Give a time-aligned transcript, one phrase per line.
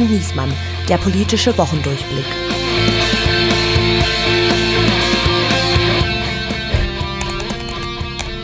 [0.00, 0.50] und Niesmann,
[0.88, 2.24] der politische Wochendurchblick.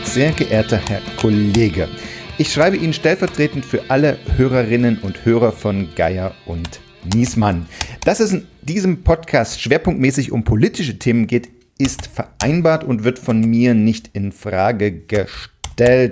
[0.03, 1.89] Sehr geehrter Herr Kollege,
[2.37, 6.79] ich schreibe Ihnen stellvertretend für alle Hörerinnen und Hörer von Geier und
[7.15, 7.65] Niesmann.
[8.05, 11.49] Dass es in diesem Podcast schwerpunktmäßig um politische Themen geht,
[11.79, 15.56] ist vereinbart und wird von mir nicht in Frage gestellt.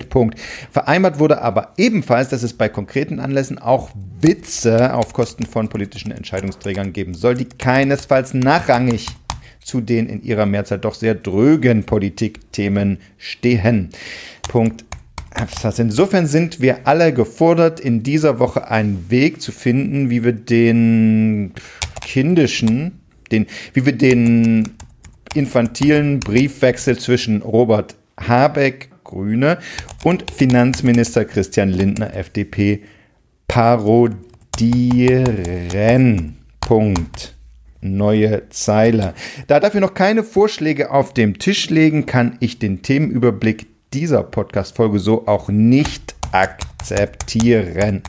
[0.09, 0.39] Punkt.
[0.71, 3.89] Vereinbart wurde aber ebenfalls, dass es bei konkreten Anlässen auch
[4.21, 9.07] Witze auf Kosten von politischen Entscheidungsträgern geben soll, die keinesfalls nachrangig
[9.63, 13.89] zu den in ihrer Mehrzahl doch sehr drögen Politikthemen stehen.
[14.47, 14.85] Punkt.
[15.77, 21.51] Insofern sind wir alle gefordert, in dieser Woche einen Weg zu finden, wie wir den
[21.99, 23.01] kindischen,
[23.31, 24.69] den, wie wir den
[25.33, 29.59] infantilen Briefwechsel zwischen Robert Habeck, Grüne,
[30.03, 32.83] und Finanzminister Christian Lindner, FDP,
[33.47, 34.19] parodieren.
[36.59, 37.35] Punkt
[37.85, 39.13] neue Zeile.
[39.47, 44.99] Da dafür noch keine Vorschläge auf dem Tisch legen, kann ich den Themenüberblick dieser Podcast-Folge
[44.99, 48.03] so auch nicht akzeptieren.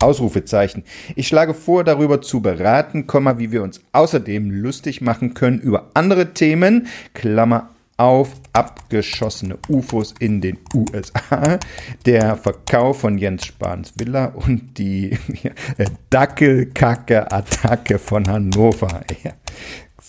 [0.00, 0.82] Ausrufezeichen.
[1.14, 3.06] Ich schlage vor, darüber zu beraten,
[3.38, 7.70] wie wir uns außerdem lustig machen können über andere Themen, Klammer
[8.02, 11.60] auf abgeschossene UFOs in den USA,
[12.04, 15.16] der Verkauf von Jens Spahns Villa und die
[16.10, 19.02] Dackelkacke-Attacke von Hannover.
[19.22, 19.32] Ja,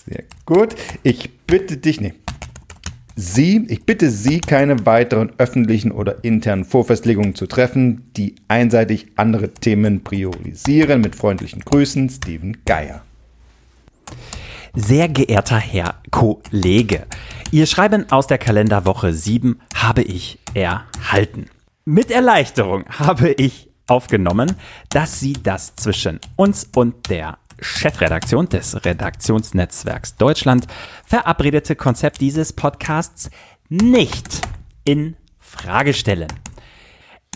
[0.08, 0.76] sehr gut.
[1.04, 2.14] Ich bitte dich, nee,
[3.16, 9.54] Sie, ich bitte Sie, keine weiteren öffentlichen oder internen Vorfestlegungen zu treffen, die einseitig andere
[9.54, 11.02] Themen priorisieren.
[11.02, 13.04] Mit freundlichen Grüßen, Steven Geier.
[14.76, 17.06] Sehr geehrter Herr Kollege,
[17.52, 21.46] Ihr Schreiben aus der Kalenderwoche 7 habe ich erhalten.
[21.86, 24.56] Mit Erleichterung habe ich aufgenommen,
[24.90, 30.66] dass Sie das zwischen uns und der Chefredaktion des Redaktionsnetzwerks Deutschland
[31.06, 33.30] verabredete Konzept dieses Podcasts
[33.70, 34.42] nicht
[34.86, 36.34] in Frage stellen.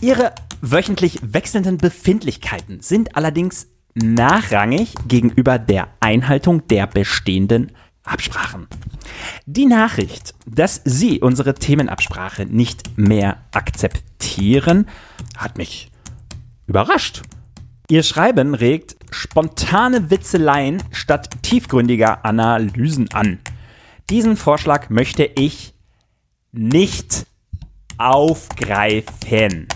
[0.02, 7.72] Ihre wöchentlich wechselnden Befindlichkeiten sind allerdings nachrangig gegenüber der Einhaltung der bestehenden
[8.04, 8.68] Absprachen.
[9.46, 14.88] Die Nachricht, dass Sie unsere Themenabsprache nicht mehr akzeptieren,
[15.38, 15.92] hat mich
[16.68, 17.24] überrascht.
[17.90, 23.40] Ihr Schreiben regt spontane Witzeleien statt tiefgründiger Analysen an.
[24.10, 25.74] Diesen Vorschlag möchte ich
[26.52, 27.26] nicht
[27.98, 29.68] aufgreifen.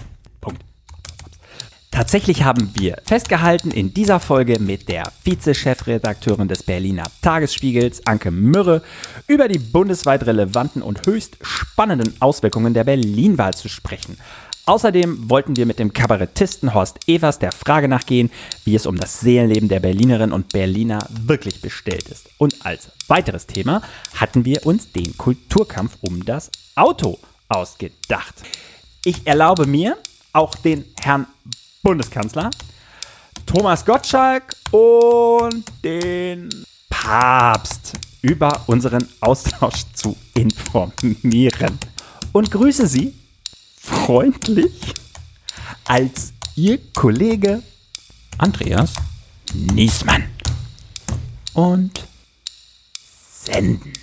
[1.92, 8.82] Tatsächlich haben wir festgehalten in dieser Folge mit der Vize-Chefredakteurin des Berliner Tagesspiegels, Anke Mürre,
[9.28, 14.18] über die bundesweit relevanten und höchst spannenden Auswirkungen der Berlin-Wahl zu sprechen.
[14.66, 18.32] Außerdem wollten wir mit dem Kabarettisten Horst Evers der Frage nachgehen,
[18.64, 22.30] wie es um das Seelenleben der Berlinerinnen und Berliner wirklich bestellt ist.
[22.38, 23.82] Und als weiteres Thema
[24.16, 27.20] hatten wir uns den Kulturkampf um das Auto
[27.50, 28.36] ausgedacht.
[29.04, 29.98] Ich erlaube mir,
[30.34, 31.28] auch den Herrn
[31.84, 32.50] Bundeskanzler,
[33.46, 36.50] Thomas Gottschalk und den
[36.90, 41.80] Papst über unseren Austausch zu informieren.
[42.32, 43.14] Und grüße Sie
[43.80, 44.94] freundlich
[45.86, 47.64] als Ihr Kollege
[48.38, 48.94] Andreas
[49.54, 50.26] Niesmann.
[51.54, 52.08] Und
[53.44, 53.94] senden.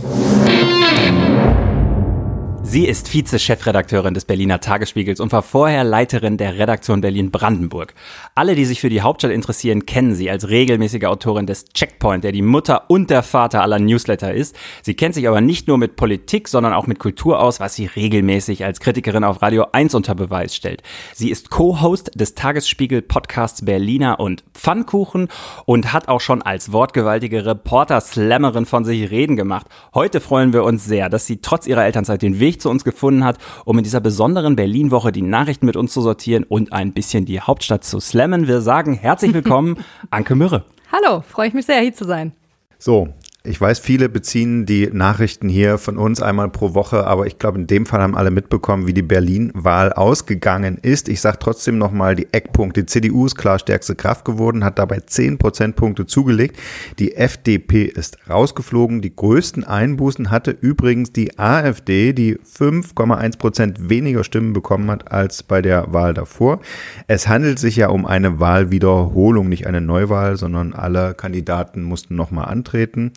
[2.70, 7.94] Sie ist Vize-Chefredakteurin des Berliner Tagesspiegels und war vorher Leiterin der Redaktion Berlin-Brandenburg.
[8.34, 12.32] Alle, die sich für die Hauptstadt interessieren, kennen sie als regelmäßige Autorin des Checkpoint, der
[12.32, 14.54] die Mutter und der Vater aller Newsletter ist.
[14.82, 17.86] Sie kennt sich aber nicht nur mit Politik, sondern auch mit Kultur aus, was sie
[17.86, 20.82] regelmäßig als Kritikerin auf Radio 1 unter Beweis stellt.
[21.14, 25.28] Sie ist Co-Host des Tagesspiegel-Podcasts Berliner und Pfannkuchen
[25.64, 29.66] und hat auch schon als wortgewaltige Reporter-Slammerin von sich reden gemacht.
[29.94, 33.24] Heute freuen wir uns sehr, dass sie trotz ihrer Elternzeit den Weg zu uns gefunden
[33.24, 37.24] hat, um in dieser besonderen Berlin-Woche die Nachrichten mit uns zu sortieren und ein bisschen
[37.24, 38.46] die Hauptstadt zu slammen.
[38.46, 39.78] Wir sagen herzlich willkommen,
[40.10, 40.64] Anke Mürre.
[40.92, 42.32] Hallo, freue ich mich sehr, hier zu sein.
[42.78, 43.08] So,
[43.48, 47.58] ich weiß, viele beziehen die Nachrichten hier von uns einmal pro Woche, aber ich glaube,
[47.58, 51.08] in dem Fall haben alle mitbekommen, wie die Berlin-Wahl ausgegangen ist.
[51.08, 52.82] Ich sage trotzdem nochmal die Eckpunkte.
[52.82, 56.58] Die CDU ist klar stärkste Kraft geworden, hat dabei 10 Prozentpunkte zugelegt.
[56.98, 59.00] Die FDP ist rausgeflogen.
[59.00, 65.42] Die größten Einbußen hatte übrigens die AfD, die 5,1 Prozent weniger Stimmen bekommen hat als
[65.42, 66.60] bei der Wahl davor.
[67.06, 72.46] Es handelt sich ja um eine Wahlwiederholung, nicht eine Neuwahl, sondern alle Kandidaten mussten nochmal
[72.46, 73.12] antreten.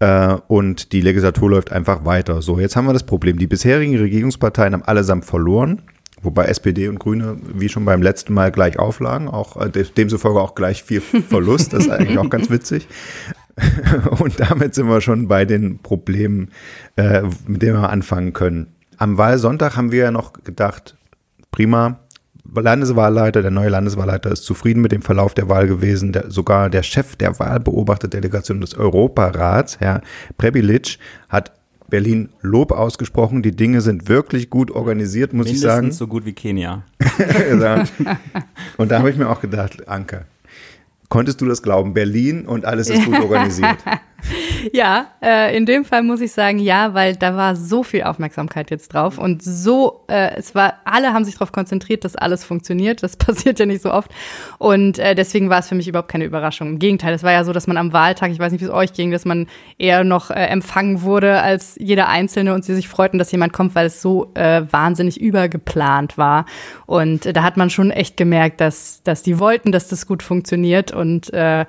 [0.00, 2.42] Äh, und die Legislatur läuft einfach weiter.
[2.42, 3.38] So, jetzt haben wir das Problem.
[3.38, 5.82] Die bisherigen Regierungsparteien haben allesamt verloren,
[6.22, 10.54] wobei SPD und Grüne wie schon beim letzten Mal gleich auflagen, auch äh, demzufolge auch
[10.54, 11.72] gleich viel Verlust.
[11.72, 12.88] Das ist eigentlich auch ganz witzig.
[14.18, 16.50] Und damit sind wir schon bei den Problemen,
[16.96, 18.74] äh, mit denen wir anfangen können.
[18.96, 20.96] Am Wahlsonntag haben wir ja noch gedacht,
[21.50, 22.00] prima,
[22.52, 26.12] Landeswahlleiter, der neue Landeswahlleiter ist zufrieden mit dem Verlauf der Wahl gewesen.
[26.12, 30.02] Der, sogar der Chef der Wahlbeobachterdelegation des Europarats, Herr
[30.36, 30.98] Prebilic,
[31.28, 31.52] hat
[31.88, 33.42] Berlin Lob ausgesprochen.
[33.42, 35.92] Die Dinge sind wirklich gut organisiert, muss Mindestens ich sagen.
[35.92, 36.82] so gut wie Kenia.
[38.76, 40.26] und da habe ich mir auch gedacht, Anke,
[41.08, 41.94] konntest du das glauben?
[41.94, 43.78] Berlin und alles ist gut organisiert.
[44.72, 48.70] Ja, äh, in dem Fall muss ich sagen, ja, weil da war so viel Aufmerksamkeit
[48.70, 53.02] jetzt drauf und so, äh, es war, alle haben sich darauf konzentriert, dass alles funktioniert.
[53.02, 54.10] Das passiert ja nicht so oft.
[54.58, 56.68] Und äh, deswegen war es für mich überhaupt keine Überraschung.
[56.68, 58.70] Im Gegenteil, es war ja so, dass man am Wahltag, ich weiß nicht, wie es
[58.70, 59.46] euch ging, dass man
[59.78, 63.74] eher noch äh, empfangen wurde als jeder Einzelne und sie sich freuten, dass jemand kommt,
[63.74, 66.46] weil es so äh, wahnsinnig übergeplant war.
[66.86, 70.22] Und äh, da hat man schon echt gemerkt, dass, dass die wollten, dass das gut
[70.22, 71.66] funktioniert und äh,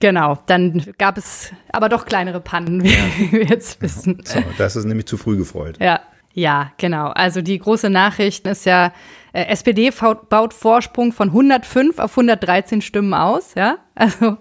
[0.00, 3.04] Genau, dann gab es aber doch kleinere Pannen, wie ja.
[3.30, 4.20] wir jetzt wissen.
[4.24, 5.78] So, das ist nämlich zu früh gefreut.
[5.80, 6.00] Ja,
[6.32, 7.08] ja, genau.
[7.10, 8.92] Also die große Nachricht ist ja,
[9.32, 9.90] äh, SPD
[10.28, 13.78] baut Vorsprung von 105 auf 113 Stimmen aus, ja.
[13.94, 14.38] Also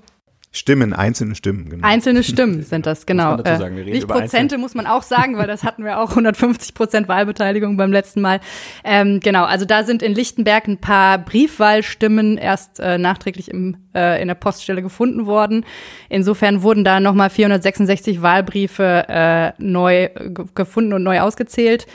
[0.56, 1.86] Stimmen, einzelne Stimmen, genau.
[1.86, 3.38] Einzelne Stimmen sind das, genau.
[3.38, 6.12] Muss sagen, wir reden Nicht Prozente muss man auch sagen, weil das hatten wir auch
[6.12, 8.40] 150 Prozent Wahlbeteiligung beim letzten Mal.
[8.84, 14.22] Ähm, genau, also da sind in Lichtenberg ein paar Briefwahlstimmen erst äh, nachträglich im, äh,
[14.22, 15.66] in der Poststelle gefunden worden.
[16.08, 20.10] Insofern wurden da nochmal 466 Wahlbriefe äh, neu
[20.54, 21.88] gefunden und neu ausgezählt.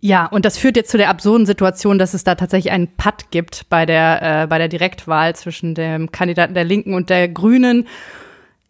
[0.00, 3.30] Ja, und das führt jetzt zu der absurden Situation, dass es da tatsächlich einen Patt
[3.32, 7.88] gibt bei der, äh, bei der Direktwahl zwischen dem Kandidaten der Linken und der Grünen.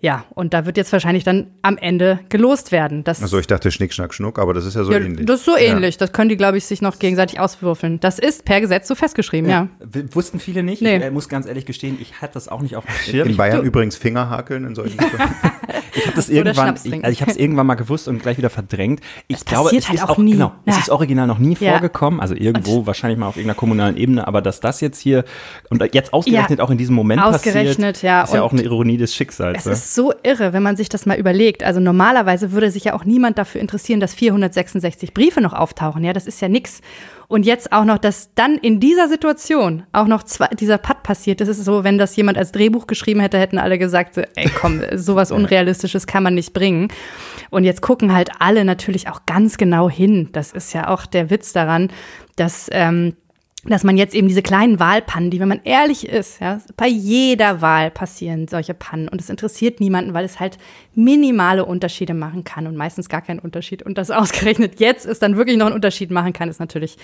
[0.01, 3.03] Ja, und da wird jetzt wahrscheinlich dann am Ende gelost werden.
[3.03, 5.27] Das also ich dachte Schnick, Schnack, Schnuck, aber das ist ja so ja, ähnlich.
[5.27, 5.97] Das ist so ähnlich.
[5.97, 5.99] Ja.
[5.99, 7.99] Das können die, glaube ich, sich noch gegenseitig auswürfeln.
[7.99, 9.67] Das ist per Gesetz so festgeschrieben, ja.
[9.81, 10.03] ja.
[10.13, 10.83] Wussten viele nicht.
[10.83, 10.99] Nee.
[10.99, 13.29] Ich äh, muss ganz ehrlich gestehen, ich hatte das auch nicht auf dem Schirm.
[13.29, 14.99] In Bayern übrigens Fingerhakeln in solchen
[15.99, 18.51] Ich habe das irgendwann, ich, also ich habe es irgendwann mal gewusst und gleich wieder
[18.51, 19.01] verdrängt.
[19.27, 20.33] Ich das glaube, es halt ist auch, nie.
[20.33, 23.97] genau, es ist original noch nie vorgekommen, also irgendwo und wahrscheinlich mal auf irgendeiner kommunalen
[23.97, 25.25] Ebene, aber dass das jetzt hier
[25.71, 28.23] und jetzt ausgerechnet auch in diesem Moment ausgerechnet, passiert, ja.
[28.23, 29.65] ist ja auch eine Ironie des Schicksals.
[29.89, 32.93] Ist so irre, wenn man man sich das mal überlegt, also normalerweise würde sich ja
[32.93, 36.05] auch niemand dafür interessieren, dass 466 Briefe noch auftauchen.
[36.05, 36.83] Ja, das ist ja nix.
[37.27, 41.41] Und jetzt auch noch, dass dann in dieser Situation auch noch zwei, dieser Putt passiert.
[41.41, 44.51] Das ist so, wenn das jemand als Drehbuch geschrieben hätte, hätten alle gesagt, so, ey,
[44.61, 46.89] komm, sowas Unrealistisches kann man nicht bringen.
[47.49, 50.29] Und jetzt gucken halt alle natürlich auch ganz genau hin.
[50.33, 51.89] Das ist ja auch der Witz daran,
[52.37, 53.15] dass ähm,
[53.71, 57.61] dass man jetzt eben diese kleinen Wahlpannen, die, wenn man ehrlich ist, ja, bei jeder
[57.61, 60.59] Wahl passieren solche Pannen und es interessiert niemanden, weil es halt
[60.95, 63.83] minimale Unterschiede machen kann und meistens gar keinen Unterschied.
[63.83, 66.97] Und das ausgerechnet jetzt ist dann wirklich noch einen Unterschied machen kann, ist natürlich,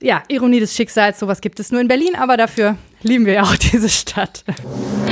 [0.00, 1.18] ja, Ironie des Schicksals.
[1.18, 4.44] Sowas gibt es nur in Berlin, aber dafür lieben wir ja auch diese Stadt.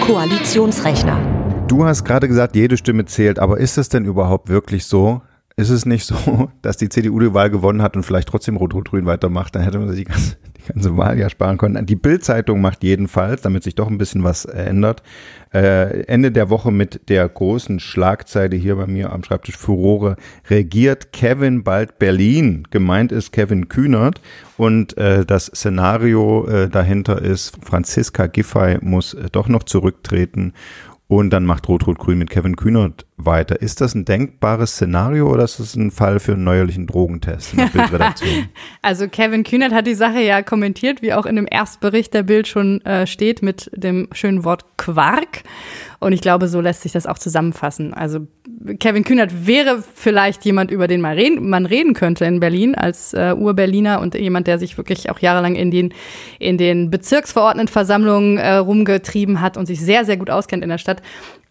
[0.06, 1.66] Koalitionsrechner.
[1.68, 5.22] Du hast gerade gesagt, jede Stimme zählt, aber ist es denn überhaupt wirklich so?
[5.56, 9.06] Ist es nicht so, dass die CDU die Wahl gewonnen hat und vielleicht trotzdem Rot-Rot-Grün
[9.06, 9.54] weitermacht?
[9.54, 11.86] Dann hätte man sich die ganze, die ganze Wahl ja sparen können.
[11.86, 15.02] Die Bild-Zeitung macht jedenfalls, damit sich doch ein bisschen was ändert,
[15.52, 20.16] äh, Ende der Woche mit der großen Schlagzeile hier bei mir am Schreibtisch Furore
[20.48, 22.66] regiert Kevin bald Berlin.
[22.70, 24.20] Gemeint ist Kevin Kühnert
[24.56, 30.54] und äh, das Szenario äh, dahinter ist, Franziska Giffey muss äh, doch noch zurücktreten
[31.06, 33.60] und dann macht Rot-Rot-Grün mit Kevin Kühnert weiter.
[33.60, 37.58] Ist das ein denkbares Szenario oder ist das ein Fall für einen neuerlichen Drogentest in
[37.58, 38.48] der Bildredaktion?
[38.82, 42.48] also Kevin Kühnert hat die Sache ja kommentiert, wie auch in dem Erstbericht der Bild
[42.48, 45.44] schon äh, steht, mit dem schönen Wort Quark.
[46.00, 47.94] Und ich glaube, so lässt sich das auch zusammenfassen.
[47.94, 48.26] Also
[48.78, 53.14] Kevin Kühnert wäre vielleicht jemand, über den man reden, man reden könnte in Berlin als
[53.14, 55.94] äh, Ur-Berliner und jemand, der sich wirklich auch jahrelang in den,
[56.38, 61.00] in den Bezirksverordnetenversammlungen äh, rumgetrieben hat und sich sehr, sehr gut auskennt in der Stadt.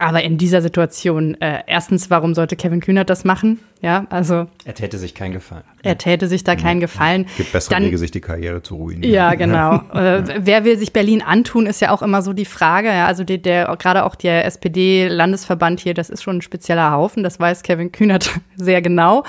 [0.04, 3.60] Aber in dieser Situation, äh, erstens, warum sollte Kevin Kühnert das machen?
[3.82, 4.48] Ja, also.
[4.66, 5.64] Er täte sich keinen Gefallen.
[5.82, 7.26] Er täte sich da keinen Gefallen.
[7.38, 9.14] Gibt bessere Dann, Wege, sich die Karriere zu ruinieren.
[9.14, 9.76] Ja, genau.
[9.94, 12.90] äh, wer will sich Berlin antun, ist ja auch immer so die Frage.
[12.90, 17.24] Ja, also die, der, gerade auch der SPD-Landesverband hier, das ist schon ein spezieller Haufen.
[17.24, 19.24] Das weiß Kevin Kühnert sehr genau.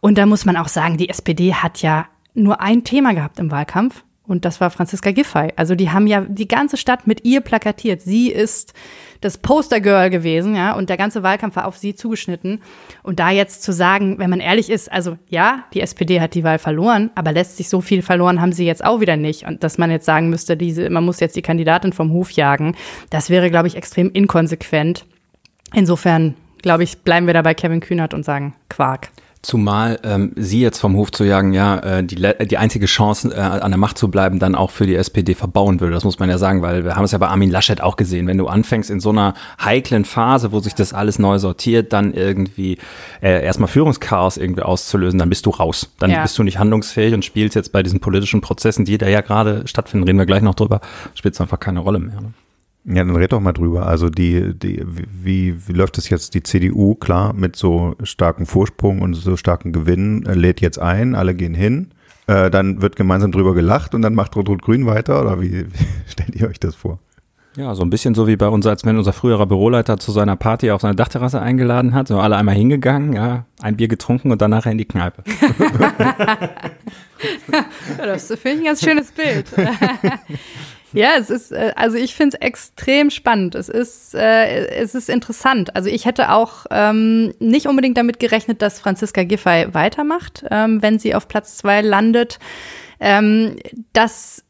[0.00, 3.50] Und da muss man auch sagen, die SPD hat ja nur ein Thema gehabt im
[3.50, 4.04] Wahlkampf.
[4.26, 5.48] Und das war Franziska Giffey.
[5.56, 8.00] Also die haben ja die ganze Stadt mit ihr plakatiert.
[8.00, 8.74] Sie ist
[9.20, 12.62] das Postergirl gewesen, ja, und der ganze Wahlkampf war auf sie zugeschnitten.
[13.02, 16.44] Und da jetzt zu sagen, wenn man ehrlich ist, also ja, die SPD hat die
[16.44, 19.46] Wahl verloren, aber lässt sich so viel verloren haben sie jetzt auch wieder nicht.
[19.46, 22.76] Und dass man jetzt sagen müsste, diese, man muss jetzt die Kandidatin vom Hof jagen,
[23.10, 25.06] das wäre, glaube ich, extrem inkonsequent.
[25.74, 29.10] Insofern, glaube ich, bleiben wir da bei Kevin Kühnert und sagen Quark.
[29.42, 33.40] Zumal ähm, sie jetzt vom Hof zu jagen, ja, äh, die, die einzige Chance, äh,
[33.40, 35.94] an der Macht zu bleiben, dann auch für die SPD verbauen würde.
[35.94, 38.26] Das muss man ja sagen, weil wir haben es ja bei Armin Laschet auch gesehen.
[38.26, 42.12] Wenn du anfängst in so einer heiklen Phase, wo sich das alles neu sortiert, dann
[42.12, 42.76] irgendwie
[43.22, 45.90] äh, erstmal Führungschaos irgendwie auszulösen, dann bist du raus.
[45.98, 46.20] Dann ja.
[46.20, 49.66] bist du nicht handlungsfähig und spielst jetzt bei diesen politischen Prozessen, die da ja gerade
[49.66, 50.82] stattfinden, reden wir gleich noch drüber,
[51.14, 52.20] spielst einfach keine Rolle mehr.
[52.20, 52.34] Ne?
[52.84, 53.86] Ja, dann red doch mal drüber.
[53.86, 56.34] Also die, die, wie, wie läuft es jetzt?
[56.34, 61.14] Die CDU, klar, mit so starkem Vorsprung und so starken Gewinnen, äh, lädt jetzt ein,
[61.14, 61.88] alle gehen hin.
[62.26, 66.34] Äh, dann wird gemeinsam drüber gelacht und dann macht Rot-Rot-Grün weiter oder wie, wie stellt
[66.34, 66.98] ihr euch das vor?
[67.56, 70.36] Ja, so ein bisschen so wie bei uns, als wenn unser früherer Büroleiter zu seiner
[70.36, 72.06] Party auf seine Dachterrasse eingeladen hat.
[72.06, 75.24] So alle einmal hingegangen, ja, ein Bier getrunken und dann nachher in die Kneipe.
[77.98, 79.46] ja, das finde ich ein ganz schönes Bild.
[80.92, 83.54] Ja, es ist, äh, also ich finde es extrem spannend.
[83.54, 85.76] Es ist, äh, es ist interessant.
[85.76, 90.98] Also ich hätte auch ähm, nicht unbedingt damit gerechnet, dass Franziska Giffey weitermacht, ähm, wenn
[90.98, 92.38] sie auf Platz zwei landet.
[92.98, 93.56] Ähm,
[93.92, 94.44] das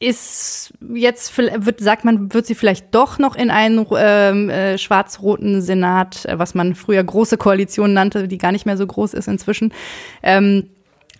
[0.00, 5.62] ist jetzt, wird, sagt man, wird sie vielleicht doch noch in einen ähm, äh, schwarz-roten
[5.62, 9.28] Senat, äh, was man früher große Koalition nannte, die gar nicht mehr so groß ist
[9.28, 9.72] inzwischen,
[10.22, 10.68] ähm,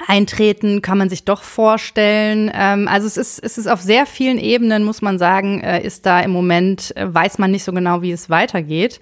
[0.07, 2.51] eintreten, kann man sich doch vorstellen.
[2.55, 6.07] Ähm, also es ist, es ist auf sehr vielen Ebenen, muss man sagen, äh, ist
[6.07, 9.01] da im Moment, äh, weiß man nicht so genau, wie es weitergeht.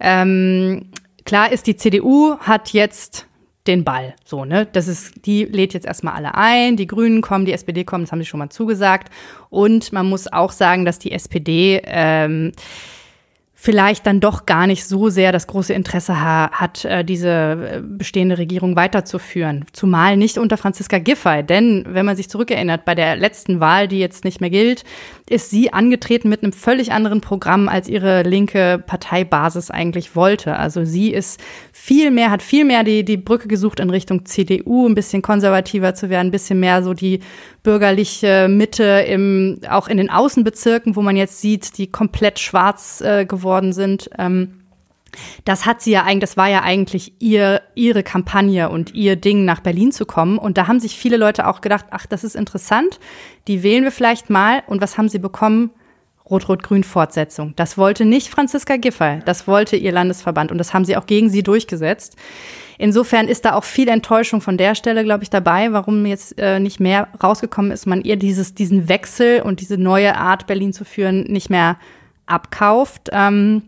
[0.00, 0.90] Ähm,
[1.24, 3.26] klar ist, die CDU hat jetzt
[3.66, 4.14] den Ball.
[4.24, 4.66] So, ne?
[4.72, 8.12] Das ist, die lädt jetzt erstmal alle ein, die Grünen kommen, die SPD kommen, das
[8.12, 9.12] haben sie schon mal zugesagt.
[9.50, 12.52] Und man muss auch sagen, dass die SPD ähm,
[13.60, 17.82] vielleicht dann doch gar nicht so sehr das große Interesse ha hat, äh, diese äh,
[17.82, 19.64] bestehende Regierung weiterzuführen.
[19.72, 21.42] Zumal nicht unter Franziska Giffey.
[21.42, 24.84] Denn wenn man sich zurückerinnert, bei der letzten Wahl, die jetzt nicht mehr gilt,
[25.28, 30.56] ist sie angetreten mit einem völlig anderen Programm, als ihre linke Parteibasis eigentlich wollte.
[30.56, 31.40] Also sie ist
[31.72, 35.94] viel mehr, hat viel mehr die, die Brücke gesucht in Richtung CDU, ein bisschen konservativer
[35.94, 37.20] zu werden, ein bisschen mehr so die
[37.64, 43.26] bürgerliche Mitte im, auch in den Außenbezirken, wo man jetzt sieht, die komplett schwarz äh,
[43.26, 44.10] geworden sind.
[44.18, 44.64] Ähm,
[45.44, 49.44] das hat sie ja eigentlich, das war ja eigentlich ihr, ihre Kampagne und ihr Ding,
[49.44, 50.38] nach Berlin zu kommen.
[50.38, 53.00] Und da haben sich viele Leute auch gedacht, ach, das ist interessant,
[53.46, 54.62] die wählen wir vielleicht mal.
[54.66, 55.70] Und was haben sie bekommen?
[56.30, 57.54] Rot-Rot-Grün-Fortsetzung.
[57.56, 61.30] Das wollte nicht Franziska Giffey, das wollte ihr Landesverband und das haben sie auch gegen
[61.30, 62.16] sie durchgesetzt.
[62.76, 66.60] Insofern ist da auch viel Enttäuschung von der Stelle, glaube ich, dabei, warum jetzt äh,
[66.60, 70.84] nicht mehr rausgekommen ist, man ihr dieses, diesen Wechsel und diese neue Art, Berlin zu
[70.84, 71.76] führen, nicht mehr
[72.28, 73.08] abkauft.
[73.12, 73.62] Ähm,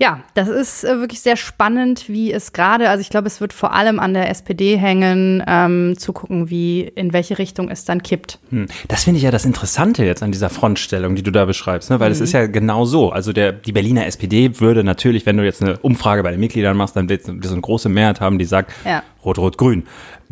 [0.00, 3.52] ja, das ist äh, wirklich sehr spannend, wie es gerade, also ich glaube, es wird
[3.52, 8.02] vor allem an der SPD hängen, ähm, zu gucken, wie, in welche Richtung es dann
[8.02, 8.38] kippt.
[8.48, 8.66] Hm.
[8.88, 12.00] Das finde ich ja das Interessante jetzt an dieser Frontstellung, die du da beschreibst, ne?
[12.00, 12.24] weil es mhm.
[12.24, 13.12] ist ja genau so.
[13.12, 16.78] Also der, die Berliner SPD würde natürlich, wenn du jetzt eine Umfrage bei den Mitgliedern
[16.78, 19.02] machst, dann wird es eine große Mehrheit haben, die sagt ja.
[19.22, 19.84] Rot-Rot-Grün.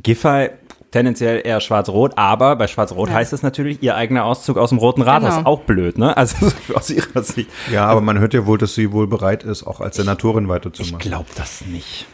[0.03, 0.49] Giffey
[0.91, 3.17] tendenziell eher schwarz-rot, aber bei schwarz-rot ja.
[3.17, 5.37] heißt es natürlich, ihr eigener Auszug aus dem Roten Rathaus.
[5.37, 5.49] Genau.
[5.49, 6.17] Auch blöd, ne?
[6.17, 7.51] Also aus ihrer Sicht.
[7.73, 10.99] Ja, aber man hört ja wohl, dass sie wohl bereit ist, auch als Senatorin weiterzumachen.
[10.99, 12.07] Ich glaube das nicht.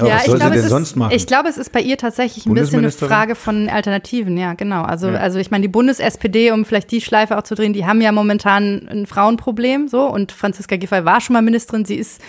[0.00, 1.12] Ja, was soll sie denn sonst machen?
[1.12, 4.82] Ich glaube, es ist bei ihr tatsächlich ein bisschen eine Frage von Alternativen, ja, genau.
[4.82, 5.14] Also, ja.
[5.14, 8.12] also ich meine, die Bundes-SPD, um vielleicht die Schleife auch zu drehen, die haben ja
[8.12, 10.02] momentan ein Frauenproblem, so.
[10.06, 11.84] Und Franziska Giffey war schon mal Ministerin.
[11.84, 12.20] Sie ist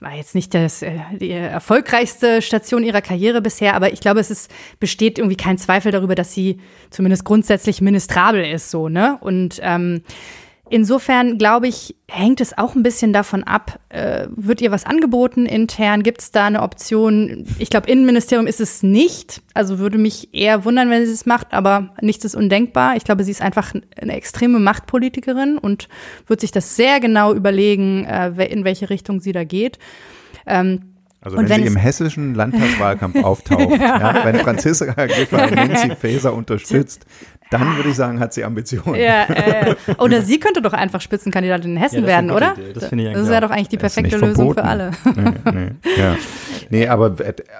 [0.00, 4.30] war jetzt nicht das, äh, die erfolgreichste Station ihrer Karriere bisher, aber ich glaube, es
[4.30, 6.58] ist, besteht irgendwie kein Zweifel darüber, dass sie
[6.90, 9.18] zumindest grundsätzlich ministrabel ist, so, ne?
[9.20, 10.02] Und ähm,
[10.70, 15.46] Insofern glaube ich, hängt es auch ein bisschen davon ab, äh, wird ihr was angeboten
[15.46, 16.02] intern?
[16.02, 17.46] Gibt es da eine Option?
[17.58, 19.42] Ich glaube, Innenministerium ist es nicht.
[19.54, 22.96] Also würde mich eher wundern, wenn sie es macht, aber nichts ist undenkbar.
[22.96, 25.88] Ich glaube, sie ist einfach eine extreme Machtpolitikerin und
[26.26, 29.78] wird sich das sehr genau überlegen, äh, in welche Richtung sie da geht.
[30.46, 33.98] Ähm, also wenn, wenn sie im hessischen Landtagswahlkampf auftaucht, ja.
[33.98, 37.06] ja, wenn Franziska Giffey Nancy Faeser unterstützt,
[37.50, 39.00] dann würde ich sagen, hat sie Ambitionen.
[39.00, 42.54] Ja, äh, oder sie könnte doch einfach Spitzenkandidatin in Hessen ja, werden, oder?
[42.54, 42.72] Idee.
[42.72, 44.90] Das finde ich Das wäre doch eigentlich die perfekte Lösung für alle.
[45.04, 46.16] Nee, nee, ja.
[46.70, 47.14] nee, aber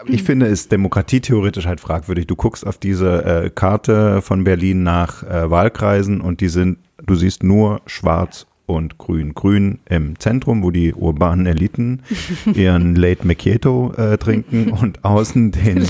[0.07, 2.27] ich finde es demokratietheoretisch halt fragwürdig.
[2.27, 7.15] Du guckst auf diese äh, Karte von Berlin nach äh, Wahlkreisen und die sind, du
[7.15, 9.35] siehst nur schwarz und Grün.
[9.35, 12.03] Grün im Zentrum, wo die urbanen Eliten
[12.55, 15.87] ihren Late Macchiato äh, trinken und außen den,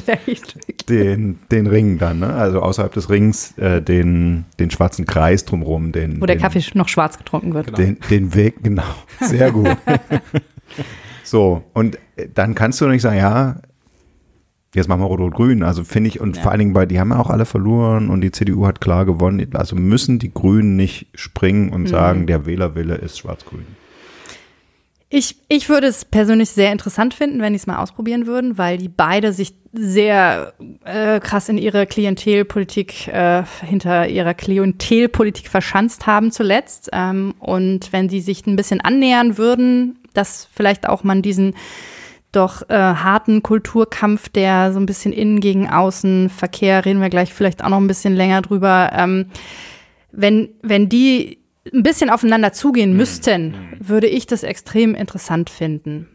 [0.89, 2.33] den, den Ring dann, ne?
[2.33, 5.93] also außerhalb des Rings äh, den, den schwarzen Kreis drumherum.
[5.93, 7.77] Den, wo der Kaffee noch schwarz getrunken wird.
[7.77, 8.83] Den, den Weg, genau,
[9.21, 9.77] sehr gut.
[11.25, 11.99] so, und
[12.35, 13.57] dann kannst du nicht sagen, ja,
[14.75, 15.63] Jetzt machen wir Rot-Rot-Grün.
[15.63, 16.43] Also finde ich, und ja.
[16.43, 19.07] vor allen Dingen bei, die haben ja auch alle verloren und die CDU hat klar
[19.07, 19.55] gewonnen.
[19.55, 21.87] Also müssen die Grünen nicht springen und mhm.
[21.87, 23.67] sagen, der Wählerwille ist Schwarz-Grün.
[25.11, 28.77] Ich, ich würde es persönlich sehr interessant finden, wenn die es mal ausprobieren würden, weil
[28.77, 30.53] die beide sich sehr
[30.85, 36.91] äh, krass in ihre Klientelpolitik, äh, hinter ihrer Klientelpolitik verschanzt haben zuletzt.
[36.93, 41.55] Ähm, und wenn sie sich ein bisschen annähern würden, dass vielleicht auch man diesen
[42.39, 47.35] doch äh, harten Kulturkampf, der so ein bisschen innen gegen außen Verkehr, reden wir gleich
[47.35, 48.91] vielleicht auch noch ein bisschen länger drüber.
[48.95, 49.27] Ähm,
[50.13, 51.39] wenn, wenn die
[51.73, 52.97] ein bisschen aufeinander zugehen mhm.
[52.97, 53.89] müssten, mhm.
[53.89, 56.09] würde ich das extrem interessant finden.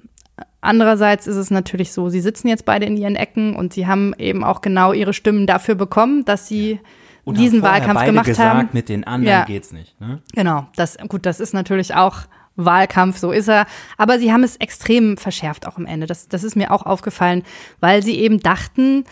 [0.61, 4.13] Andererseits ist es natürlich so, sie sitzen jetzt beide in ihren Ecken und sie haben
[4.17, 6.79] eben auch genau ihre Stimmen dafür bekommen, dass sie
[7.25, 8.69] und diesen Wahlkampf beide gemacht gesagt, haben.
[8.73, 9.45] Mit den anderen ja.
[9.45, 9.99] geht's nicht.
[9.99, 10.21] Ne?
[10.33, 12.21] Genau, das gut, das ist natürlich auch
[12.55, 13.65] Wahlkampf, so ist er.
[13.97, 16.07] Aber sie haben es extrem verschärft auch am Ende.
[16.07, 17.43] Das, das ist mir auch aufgefallen,
[17.79, 19.05] weil sie eben dachten,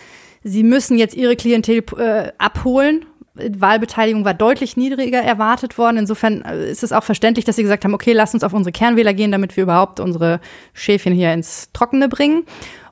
[0.44, 5.98] sie müssen jetzt ihre Klientel äh, abholen Wahlbeteiligung war deutlich niedriger erwartet worden.
[5.98, 8.72] Insofern äh, ist es auch verständlich, dass sie gesagt haben, okay, lass uns auf unsere
[8.72, 10.42] Kernwähler gehen, damit wir überhaupt unsere
[10.74, 12.44] Schäfchen hier ins Trockene bringen.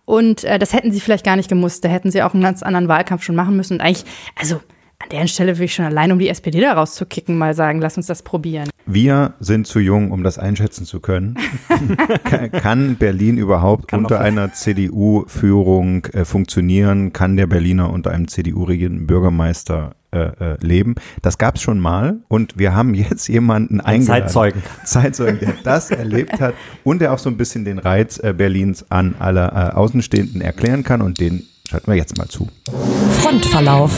[0.06, 1.84] Und äh, das hätten sie vielleicht gar nicht gemusst.
[1.84, 3.74] Da hätten sie auch einen ganz anderen Wahlkampf schon machen müssen.
[3.74, 4.56] Und eigentlich, also
[5.00, 7.98] an der Stelle würde ich schon allein, um die SPD da rauszukicken, mal sagen, lass
[7.98, 8.70] uns das probieren.
[8.92, 11.38] Wir sind zu jung, um das einschätzen zu können.
[12.52, 17.14] kann Berlin überhaupt kann unter einer CDU-Führung äh, funktionieren?
[17.14, 20.96] Kann der Berliner unter einem CDU-regierenden Bürgermeister äh, äh, leben.
[21.22, 24.24] Das gab es schon mal und wir haben jetzt jemanden eingeladen.
[24.24, 24.64] Zeitzeugen.
[24.84, 28.84] Zeitzeugen, der das erlebt hat und der auch so ein bisschen den Reiz äh, Berlins
[28.90, 32.48] an alle äh, Außenstehenden erklären kann und den schalten wir jetzt mal zu.
[33.22, 33.92] Frontverlauf.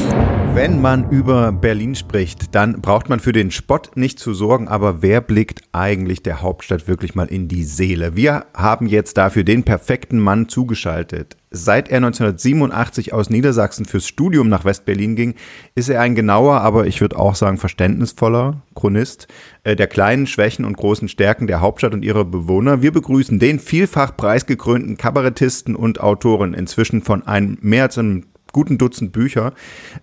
[0.53, 5.01] Wenn man über Berlin spricht, dann braucht man für den Spott nicht zu sorgen, aber
[5.01, 8.17] wer blickt eigentlich der Hauptstadt wirklich mal in die Seele?
[8.17, 11.37] Wir haben jetzt dafür den perfekten Mann zugeschaltet.
[11.53, 15.35] Seit er 1987 aus Niedersachsen fürs Studium nach West-Berlin ging,
[15.75, 19.27] ist er ein genauer, aber ich würde auch sagen verständnisvoller Chronist
[19.65, 22.81] äh, der kleinen Schwächen und großen Stärken der Hauptstadt und ihrer Bewohner.
[22.81, 28.77] Wir begrüßen den vielfach preisgekrönten Kabarettisten und Autoren, inzwischen von einem mehr als einem guten
[28.77, 29.53] Dutzend Bücher,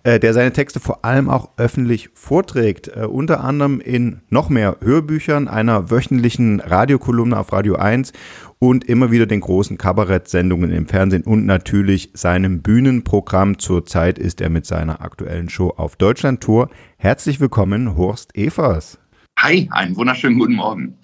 [0.03, 4.77] äh, der seine Texte vor allem auch öffentlich vorträgt, äh, unter anderem in noch mehr
[4.81, 8.13] Hörbüchern, einer wöchentlichen Radiokolumne auf Radio 1
[8.59, 13.57] und immer wieder den großen Kabarettsendungen im Fernsehen und natürlich seinem Bühnenprogramm.
[13.57, 16.69] Zurzeit ist er mit seiner aktuellen Show auf Deutschland-Tour.
[16.97, 18.99] Herzlich willkommen, Horst Evers.
[19.37, 20.97] Hi, einen wunderschönen guten Morgen.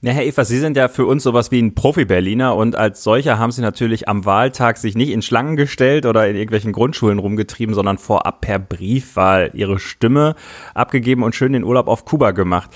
[0.00, 3.36] Ja, Herr Evers, Sie sind ja für uns sowas wie ein Profi-Berliner und als solcher
[3.40, 7.74] haben Sie natürlich am Wahltag sich nicht in Schlangen gestellt oder in irgendwelchen Grundschulen rumgetrieben,
[7.74, 10.36] sondern vorab per Briefwahl Ihre Stimme
[10.72, 12.70] abgegeben und schön den Urlaub auf Kuba gemacht.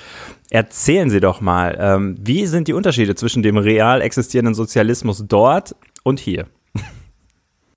[0.51, 5.77] Erzählen Sie doch mal, ähm, wie sind die Unterschiede zwischen dem real existierenden Sozialismus dort
[6.03, 6.47] und hier?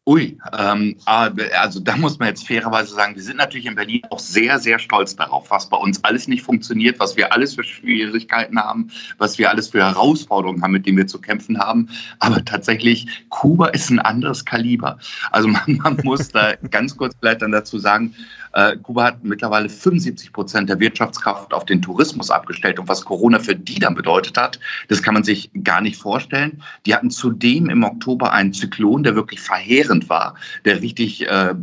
[0.08, 4.20] Ui, ähm, also da muss man jetzt fairerweise sagen, wir sind natürlich in Berlin auch
[4.20, 8.60] sehr, sehr stolz darauf, was bei uns alles nicht funktioniert, was wir alles für Schwierigkeiten
[8.60, 11.90] haben, was wir alles für Herausforderungen haben, mit denen wir zu kämpfen haben.
[12.20, 15.00] Aber tatsächlich, Kuba ist ein anderes Kaliber.
[15.32, 18.14] Also man, man muss da ganz kurz vielleicht dann dazu sagen,
[18.56, 22.80] äh, Kuba hat mittlerweile 75 Prozent der Wirtschaftskraft auf den Tourismus abgestellt.
[22.80, 26.64] Und was Corona für die dann bedeutet hat, das kann man sich gar nicht vorstellen.
[26.86, 31.54] Die hatten zudem im Oktober einen Zyklon, der wirklich verheerend war, der richtig, äh,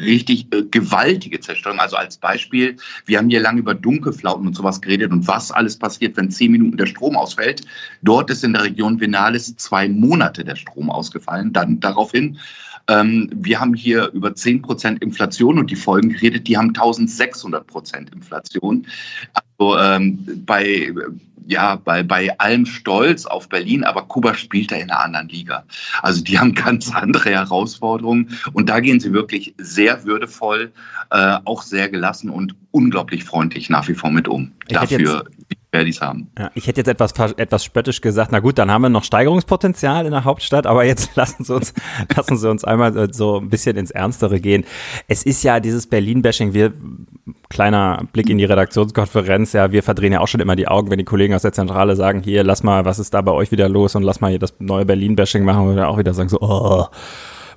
[0.00, 1.78] richtig äh, gewaltige Zerstörung.
[1.78, 5.78] Also als Beispiel, wir haben hier lange über Dunkelflauten und sowas geredet und was alles
[5.78, 7.62] passiert, wenn zehn Minuten der Strom ausfällt.
[8.02, 11.52] Dort ist in der Region Vinales zwei Monate der Strom ausgefallen.
[11.52, 12.38] Dann daraufhin
[12.88, 17.66] ähm, wir haben hier über 10 Prozent Inflation und die Folgen geredet, die haben 1600
[17.66, 18.86] Prozent Inflation.
[19.58, 20.92] Also ähm, bei
[21.48, 25.64] ja, bei, bei allem Stolz auf Berlin, aber Kuba spielt da in einer anderen Liga.
[26.02, 30.72] Also die haben ganz andere Herausforderungen und da gehen sie wirklich sehr würdevoll,
[31.10, 34.52] äh, auch sehr gelassen und unglaublich freundlich nach wie vor mit um.
[34.66, 35.26] Ich Dafür
[35.76, 36.30] Verdis haben.
[36.38, 40.06] Ja, ich hätte jetzt etwas, etwas spöttisch gesagt, na gut, dann haben wir noch Steigerungspotenzial
[40.06, 41.74] in der Hauptstadt, aber jetzt lassen Sie uns,
[42.14, 44.64] lassen Sie uns einmal so ein bisschen ins Ernstere gehen.
[45.08, 46.72] Es ist ja dieses Berlin-Bashing, wir,
[47.48, 50.98] kleiner Blick in die Redaktionskonferenz, ja, wir verdrehen ja auch schon immer die Augen, wenn
[50.98, 53.68] die Kollegen aus der Zentrale sagen, hier, lass mal, was ist da bei euch wieder
[53.68, 56.40] los und lass mal hier das neue Berlin-Bashing machen und wir auch wieder sagen so,
[56.40, 56.86] oh,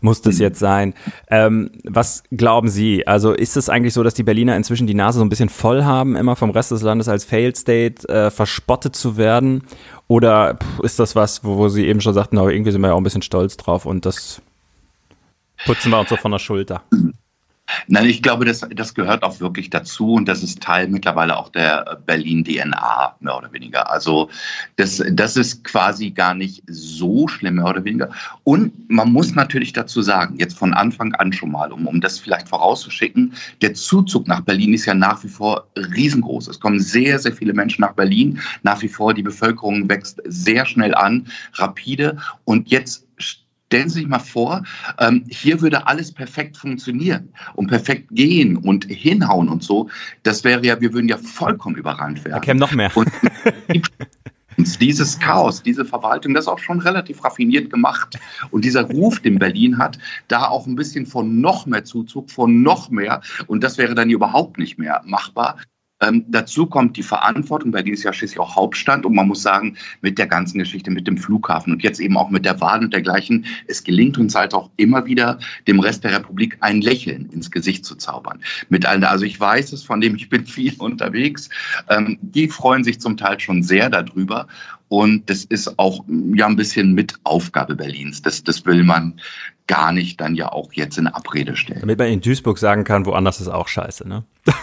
[0.02, 0.94] muss das jetzt sein.
[1.30, 3.06] Ähm, was glauben Sie?
[3.08, 5.84] Also ist es eigentlich so, dass die Berliner inzwischen die Nase so ein bisschen voll
[5.84, 9.64] haben, immer vom Rest des Landes als Failed State äh, verspottet zu werden?
[10.08, 12.94] Oder ist das was, wo, wo Sie eben schon sagten, aber irgendwie sind wir ja
[12.94, 14.42] auch ein bisschen stolz drauf und das
[15.66, 16.82] putzen wir uns so von der Schulter?
[17.88, 21.50] Nein, ich glaube, das, das gehört auch wirklich dazu und das ist Teil mittlerweile auch
[21.50, 23.90] der Berlin-DNA, mehr oder weniger.
[23.92, 24.30] Also
[24.78, 28.10] das, das ist quasi gar nicht so schlimm, mehr oder weniger.
[28.44, 32.20] Und man muss natürlich dazu sagen, jetzt von Anfang an schon mal, um, um das
[32.20, 36.48] vielleicht vorauszuschicken, der Zuzug nach Berlin ist ja nach wie vor riesengroß.
[36.48, 38.40] Es kommen sehr, sehr viele Menschen nach Berlin.
[38.64, 42.18] Nach wie vor, die Bevölkerung wächst sehr schnell an, rapide.
[42.46, 43.06] Und jetzt
[43.70, 44.64] Stellen Sie sich mal vor,
[44.98, 49.88] ähm, hier würde alles perfekt funktionieren und perfekt gehen und hinhauen und so.
[50.24, 52.34] Das wäre ja, wir würden ja vollkommen überrannt werden.
[52.34, 52.90] Da käme noch mehr.
[52.98, 53.12] Und
[54.82, 58.18] dieses Chaos, diese Verwaltung, das ist auch schon relativ raffiniert gemacht.
[58.50, 62.64] Und dieser Ruf, den Berlin hat, da auch ein bisschen von noch mehr Zuzug, von
[62.64, 63.22] noch mehr.
[63.46, 65.58] Und das wäre dann überhaupt nicht mehr machbar.
[66.02, 69.78] Ähm, dazu kommt die Verantwortung, bei dieses Jahr schließlich auch Hauptstand und man muss sagen,
[70.02, 72.94] mit der ganzen Geschichte mit dem Flughafen und jetzt eben auch mit der Wahl und
[72.94, 77.52] dergleichen, es gelingt uns halt auch immer wieder, dem Rest der Republik ein Lächeln ins
[77.52, 78.40] Gesicht zu zaubern.
[78.70, 81.50] Mit allen, also ich weiß es, von dem ich bin viel unterwegs,
[81.90, 84.48] ähm, die freuen sich zum Teil schon sehr darüber
[84.88, 88.22] und das ist auch ja ein bisschen mit Aufgabe Berlins.
[88.22, 89.20] Das, das will man
[89.68, 91.82] gar nicht dann ja auch jetzt in Abrede stellen.
[91.82, 94.24] Damit man in Duisburg sagen kann, woanders ist auch scheiße, ne?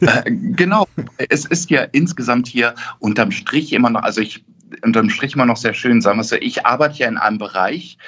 [0.00, 0.86] äh, genau,
[1.28, 4.44] es ist ja insgesamt hier unterm Strich immer noch, also ich
[4.82, 7.98] unterm Strich immer noch sehr schön, sagen wir so, ich arbeite ja in einem Bereich,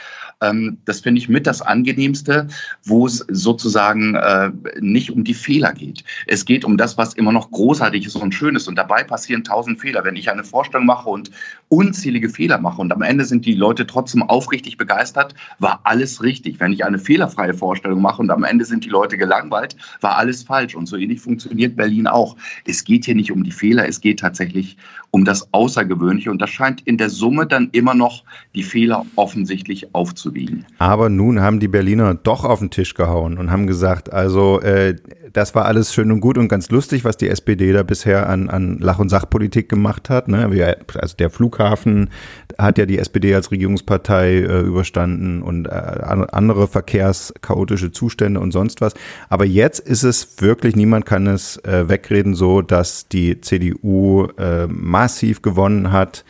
[0.43, 2.49] ähm, das finde ich mit das Angenehmste,
[2.85, 4.51] wo es sozusagen äh,
[4.81, 6.05] nicht um die Fehler geht.
[6.27, 8.67] Es geht um das, was immer noch großartig ist und schön ist.
[8.67, 10.05] Und dabei passieren tausend Fehler.
[10.05, 11.31] Wenn ich eine Vorstellung mache und
[11.69, 16.59] unzählige Fehler mache und am Ende sind die Leute trotzdem aufrichtig begeistert, war alles richtig.
[16.59, 20.43] Wenn ich eine fehlerfreie Vorstellung mache und am Ende sind die Leute gelangweilt, war alles
[20.43, 20.75] falsch.
[20.75, 22.37] Und so ähnlich funktioniert Berlin auch.
[22.67, 24.79] Es geht hier nicht um die Fehler, es geht tatsächlich
[25.11, 26.31] um das Außergewöhnliche.
[26.31, 28.25] Und das scheint in der Summe dann immer noch
[28.55, 30.67] die Fehler offensichtlich aufzunehmen abzuwiegen.
[30.79, 34.97] Aber nun haben die Berliner doch auf den Tisch gehauen und haben gesagt, also äh,
[35.33, 38.49] das war alles schön und gut und ganz lustig, was die SPD da bisher an,
[38.49, 40.29] an Lach- und Sachpolitik gemacht hat.
[40.29, 40.77] Ne?
[40.95, 42.11] Also der Flughafen
[42.59, 48.81] hat ja die SPD als Regierungspartei äh, überstanden und äh, andere verkehrschaotische Zustände und sonst
[48.81, 48.95] was.
[49.29, 54.67] Aber jetzt ist es wirklich, niemand kann es äh, wegreden, so dass die CDU äh,
[54.67, 56.25] massiv gewonnen hat.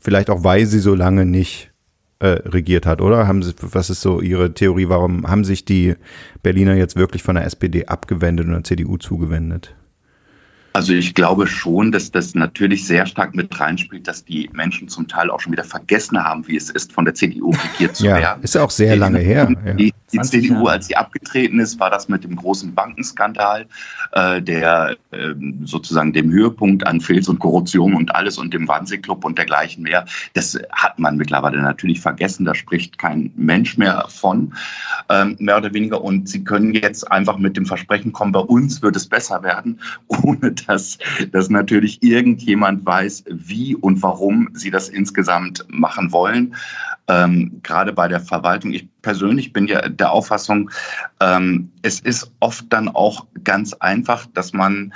[0.00, 1.72] Vielleicht auch, weil sie so lange nicht
[2.18, 3.26] äh, regiert hat, oder?
[3.26, 4.88] Haben Sie, was ist so Ihre Theorie?
[4.88, 5.94] Warum haben sich die
[6.42, 9.74] Berliner jetzt wirklich von der SPD abgewendet und der CDU zugewendet?
[10.76, 15.08] Also ich glaube schon, dass das natürlich sehr stark mit reinspielt, dass die Menschen zum
[15.08, 18.16] Teil auch schon wieder vergessen haben, wie es ist, von der CDU regiert zu ja,
[18.16, 18.42] werden.
[18.42, 19.48] Ist ja auch sehr lange her.
[19.78, 23.66] Die, die CDU, als sie abgetreten ist, war das mit dem großen Bankenskandal,
[24.12, 29.24] äh, der äh, sozusagen dem Höhepunkt an Filz und Korruption und alles und dem Wannsee-Club
[29.24, 30.04] und dergleichen mehr.
[30.34, 32.44] Das hat man mittlerweile natürlich vergessen.
[32.44, 34.54] Da spricht kein Mensch mehr von,
[35.08, 36.02] ähm, mehr oder weniger.
[36.02, 39.80] Und sie können jetzt einfach mit dem Versprechen kommen, bei uns wird es besser werden,
[40.08, 40.98] ohne dass,
[41.32, 46.54] dass natürlich irgendjemand weiß, wie und warum sie das insgesamt machen wollen.
[47.08, 48.72] Ähm, gerade bei der Verwaltung.
[48.72, 50.70] Ich persönlich bin ja der Auffassung,
[51.20, 54.92] ähm, es ist oft dann auch ganz einfach, dass man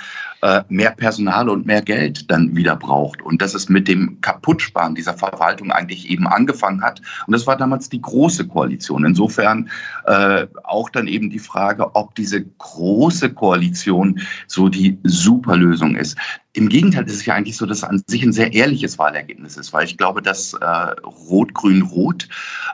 [0.68, 3.20] mehr Personal und mehr Geld dann wieder braucht.
[3.22, 7.00] Und dass es mit dem Kaputtsparen dieser Verwaltung eigentlich eben angefangen hat.
[7.26, 9.04] Und das war damals die große Koalition.
[9.04, 9.68] Insofern
[10.06, 16.16] äh, auch dann eben die Frage, ob diese große Koalition so die Superlösung ist.
[16.52, 19.56] Im Gegenteil ist es ja eigentlich so, dass es an sich ein sehr ehrliches Wahlergebnis
[19.56, 22.28] ist, weil ich glaube, dass äh, Rot-Grün-Rot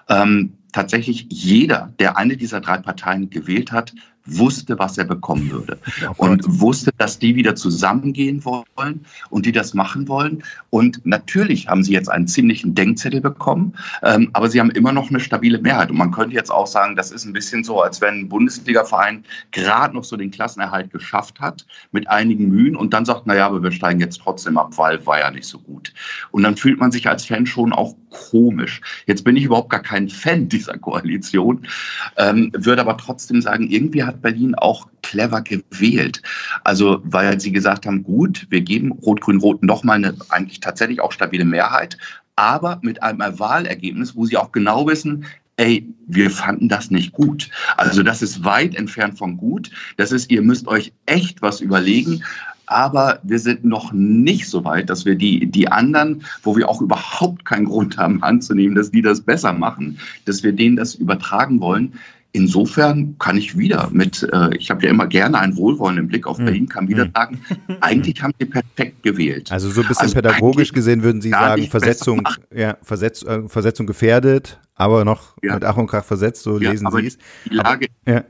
[0.09, 3.95] ähm, tatsächlich jeder, der eine dieser drei Parteien gewählt hat,
[4.27, 5.79] wusste, was er bekommen würde.
[6.17, 10.43] Und wusste, dass die wieder zusammengehen wollen und die das machen wollen.
[10.71, 15.11] Und natürlich haben sie jetzt einen ziemlichen Denkzettel bekommen, ähm, aber sie haben immer noch
[15.11, 15.91] eine stabile Mehrheit.
[15.91, 19.25] Und man könnte jetzt auch sagen, das ist ein bisschen so, als wenn ein Bundesliga-Verein
[19.53, 23.63] gerade noch so den Klassenerhalt geschafft hat, mit einigen Mühen und dann sagt, naja, aber
[23.63, 25.93] wir steigen jetzt trotzdem ab, weil war ja nicht so gut.
[26.31, 28.81] Und dann fühlt man sich als Fan schon auch komisch.
[29.07, 31.67] Jetzt bin ich überhaupt gar kein Fan dieser Koalition,
[32.17, 36.23] ähm, würde aber trotzdem sagen, irgendwie hat Berlin auch clever gewählt.
[36.65, 41.45] Also, weil sie gesagt haben, gut, wir geben Rot-Grün-Rot nochmal eine eigentlich tatsächlich auch stabile
[41.45, 41.97] Mehrheit,
[42.37, 45.25] aber mit einem Wahlergebnis, wo sie auch genau wissen,
[45.57, 47.49] ey, wir fanden das nicht gut.
[47.77, 49.71] Also das ist weit entfernt von gut.
[49.97, 52.23] Das ist, ihr müsst euch echt was überlegen.
[52.67, 56.83] Aber wir sind noch nicht so weit, dass wir die, die anderen, wo wir auch
[56.83, 61.61] überhaupt keinen Grund haben anzunehmen, dass die das besser machen, dass wir denen das übertragen
[61.61, 61.95] wollen.
[62.37, 66.37] Insofern kann ich wieder mit, äh, ich habe ja immer gerne einen wohlwollenden Blick auf
[66.37, 66.45] hm.
[66.45, 67.13] Berlin, kann wieder hm.
[67.15, 67.41] sagen,
[67.81, 69.51] eigentlich haben sie perfekt gewählt.
[69.51, 73.87] Also so ein bisschen also pädagogisch gesehen würden Sie sagen, Versetzung, ja, Versetz, äh, Versetzung
[73.87, 75.55] gefährdet, aber noch ja.
[75.55, 77.19] mit Ach und Krach versetzt, so ja, lesen Sie es.
[77.47, 78.25] Die Lage aber, ja.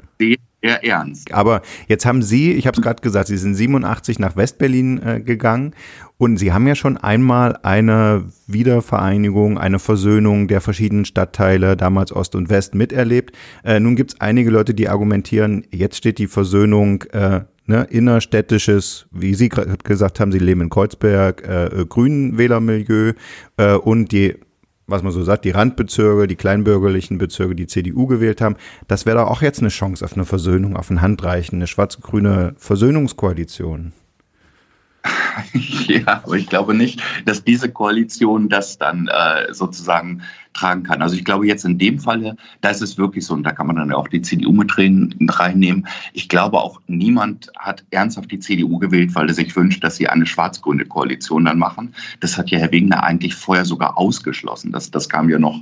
[0.66, 1.32] Eher ernst.
[1.32, 5.20] Aber jetzt haben Sie, ich habe es gerade gesagt, Sie sind 87 nach Westberlin äh,
[5.20, 5.74] gegangen
[6.18, 12.34] und Sie haben ja schon einmal eine Wiedervereinigung, eine Versöhnung der verschiedenen Stadtteile, damals Ost
[12.34, 13.36] und West, miterlebt.
[13.64, 19.06] Äh, nun gibt es einige Leute, die argumentieren, jetzt steht die Versöhnung äh, ne, innerstädtisches,
[19.10, 23.12] wie Sie gerade gesagt haben, Sie leben in Kreuzberg, äh, Grünenwählermilieu
[23.56, 24.36] äh, und die
[24.86, 29.18] was man so sagt, die Randbezirke, die kleinbürgerlichen Bezirke, die CDU gewählt haben, das wäre
[29.18, 33.92] doch auch jetzt eine Chance auf eine Versöhnung, auf ein Handreichen, eine schwarz-grüne Versöhnungskoalition.
[35.86, 40.22] Ja, aber ich glaube nicht, dass diese Koalition das dann äh, sozusagen
[40.56, 41.02] tragen kann.
[41.02, 43.66] Also ich glaube jetzt in dem Falle, da ist es wirklich so, und da kann
[43.66, 45.86] man dann auch die CDU mit reinnehmen.
[46.12, 50.08] Ich glaube auch niemand hat ernsthaft die CDU gewählt, weil er sich wünscht, dass sie
[50.08, 51.94] eine schwarz-grüne Koalition dann machen.
[52.20, 54.72] Das hat ja Herr Wegner eigentlich vorher sogar ausgeschlossen.
[54.72, 55.60] Das, das kam ja noch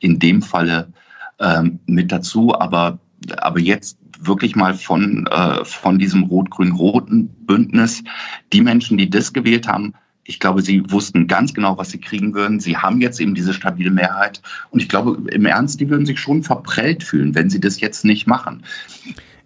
[0.00, 0.92] in dem Falle
[1.40, 2.58] ähm, mit dazu.
[2.58, 2.98] Aber,
[3.38, 8.02] aber jetzt wirklich mal von, äh, von diesem rot-grün-roten Bündnis,
[8.52, 9.94] die Menschen, die das gewählt haben,
[10.28, 12.60] ich glaube, sie wussten ganz genau, was sie kriegen würden.
[12.60, 14.42] Sie haben jetzt eben diese stabile Mehrheit.
[14.70, 18.04] Und ich glaube, im Ernst, die würden sich schon verprellt fühlen, wenn sie das jetzt
[18.04, 18.62] nicht machen.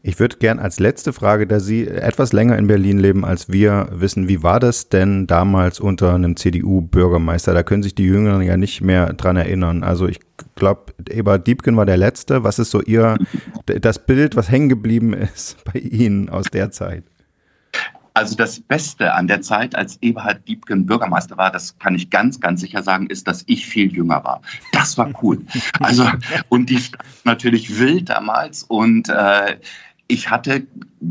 [0.03, 3.91] Ich würde gern als letzte Frage, da Sie etwas länger in Berlin leben als wir,
[3.93, 7.55] wissen, wie war das denn damals unter einem CDU-Bürgermeister?
[7.55, 9.85] Da können sich die Jüngeren ja nicht mehr dran erinnern.
[9.85, 10.19] Also ich
[10.57, 12.43] glaube, Eber Diebken war der Letzte.
[12.43, 13.17] Was ist so Ihr,
[13.67, 17.05] das Bild, was hängen geblieben ist bei Ihnen aus der Zeit?
[18.15, 22.41] Also das Beste an der Zeit, als Eberhard Diebken Bürgermeister war, das kann ich ganz,
[22.41, 24.43] ganz sicher sagen, ist, dass ich viel jünger war.
[24.73, 25.45] Das war cool.
[25.81, 26.07] Also
[26.49, 29.57] und die Stadt natürlich wild damals und äh,
[30.13, 30.67] ich hatte,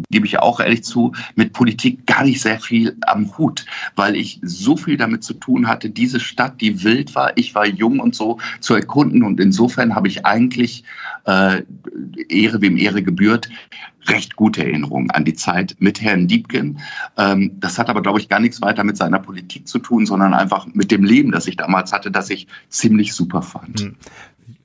[0.09, 4.39] gebe ich auch ehrlich zu, mit Politik gar nicht sehr viel am Hut, weil ich
[4.43, 8.15] so viel damit zu tun hatte, diese Stadt, die wild war, ich war jung und
[8.15, 10.83] so zu erkunden und insofern habe ich eigentlich
[11.25, 11.63] äh,
[12.29, 13.49] Ehre wem Ehre gebührt,
[14.07, 16.79] recht gute Erinnerungen an die Zeit mit Herrn Diebken.
[17.17, 20.33] Ähm, das hat aber, glaube ich, gar nichts weiter mit seiner Politik zu tun, sondern
[20.33, 23.93] einfach mit dem Leben, das ich damals hatte, das ich ziemlich super fand.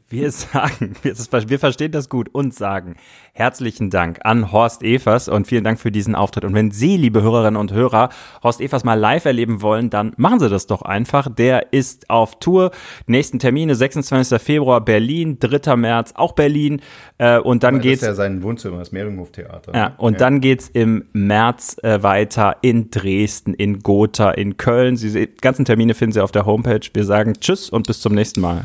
[0.09, 2.97] Wir sagen, wir verstehen das gut und sagen
[3.37, 6.45] herzlichen Dank an Horst Evers und vielen Dank für diesen Auftritt.
[6.45, 8.09] Und wenn Sie, liebe Hörerinnen und Hörer,
[8.42, 11.29] Horst Evers mal live erleben wollen, dann machen Sie das doch einfach.
[11.33, 12.71] Der ist auf Tour.
[13.07, 14.40] nächsten Termine 26.
[14.40, 15.77] Februar Berlin, 3.
[15.77, 16.81] März auch Berlin
[17.19, 18.01] äh, und dann geht's.
[18.01, 19.73] Das ist ja sein Wohnzimmer, das Mehringhof-Theater.
[19.75, 20.19] Ja, und ja.
[20.19, 24.97] dann geht's im März äh, weiter in Dresden, in Gotha, in Köln.
[24.97, 26.81] Die ganzen Termine finden Sie auf der Homepage.
[26.95, 28.64] Wir sagen Tschüss und bis zum nächsten Mal.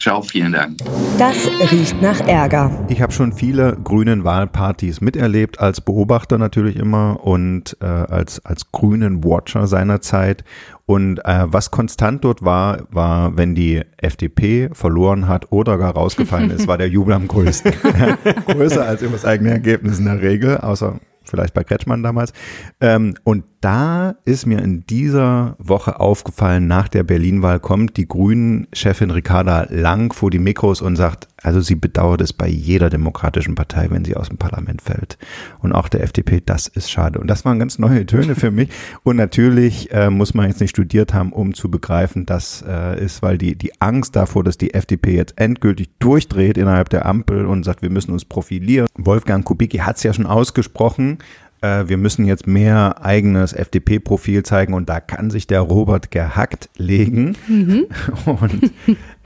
[0.00, 0.78] Ciao, vielen Dank.
[1.18, 2.86] Das riecht nach Ärger.
[2.88, 8.72] Ich habe schon viele grünen Wahlpartys miterlebt, als Beobachter natürlich immer und äh, als, als
[8.72, 10.42] grünen Watcher seiner Zeit.
[10.86, 16.50] Und äh, was konstant dort war, war, wenn die FDP verloren hat oder gar rausgefallen
[16.50, 17.74] ist, war der Jubel am größten.
[18.46, 20.98] Größer als über das eigene Ergebnis in der Regel, außer
[21.30, 22.32] vielleicht bei Kretschmann damals.
[22.80, 29.10] Ähm, und da ist mir in dieser Woche aufgefallen, nach der Berlin-Wahl kommt die Grünen-Chefin
[29.10, 33.88] Ricarda Lang vor die Mikros und sagt, also sie bedauert es bei jeder demokratischen Partei,
[33.90, 35.18] wenn sie aus dem Parlament fällt.
[35.60, 37.18] Und auch der FDP, das ist schade.
[37.18, 38.68] Und das waren ganz neue Töne für mich.
[39.02, 43.22] Und natürlich äh, muss man jetzt nicht studiert haben, um zu begreifen, das äh, ist,
[43.22, 47.64] weil die, die Angst davor, dass die FDP jetzt endgültig durchdreht innerhalb der Ampel und
[47.64, 48.86] sagt, wir müssen uns profilieren.
[48.96, 51.18] Wolfgang Kubicki hat es ja schon ausgesprochen,
[51.62, 56.70] äh, wir müssen jetzt mehr eigenes FDP-Profil zeigen und da kann sich der Robert gehackt
[56.76, 57.36] legen.
[57.46, 57.86] Mhm.
[58.24, 58.72] Und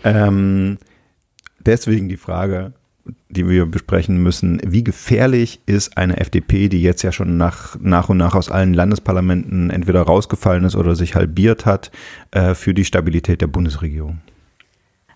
[0.04, 0.78] ähm,
[1.66, 2.72] deswegen die Frage,
[3.28, 8.08] die wir besprechen müssen, wie gefährlich ist eine FDP, die jetzt ja schon nach, nach
[8.08, 11.90] und nach aus allen Landesparlamenten entweder rausgefallen ist oder sich halbiert hat,
[12.30, 14.20] äh, für die Stabilität der Bundesregierung?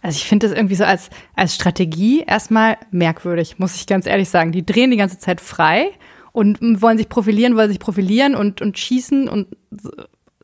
[0.02, 4.28] Also ich finde das irgendwie so als, als Strategie erstmal merkwürdig, muss ich ganz ehrlich
[4.28, 4.52] sagen.
[4.52, 5.90] Die drehen die ganze Zeit frei
[6.32, 9.48] und wollen sich profilieren, wollen sich profilieren und, und schießen und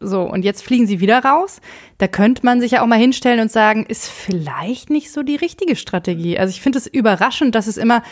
[0.07, 0.23] so.
[0.23, 1.61] Und jetzt fliegen sie wieder raus.
[1.99, 5.37] Da könnte man sich ja auch mal hinstellen und sagen, ist vielleicht nicht so die
[5.37, 6.39] richtige Strategie.
[6.39, 8.03] Also ich finde es überraschend, dass es immer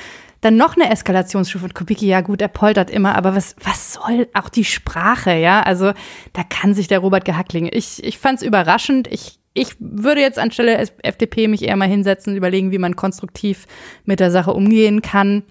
[0.42, 4.28] dann noch eine Eskalationsstufe und Kubicki, ja gut, er poltert immer, aber was, was soll
[4.34, 5.62] auch die Sprache, ja?
[5.62, 5.92] Also
[6.32, 7.70] da kann sich der Robert Gehackling.
[7.72, 9.06] Ich, ich fand es überraschend.
[9.06, 13.66] Ich, ich würde jetzt anstelle FDP mich eher mal hinsetzen und überlegen, wie man konstruktiv
[14.04, 15.44] mit der Sache umgehen kann.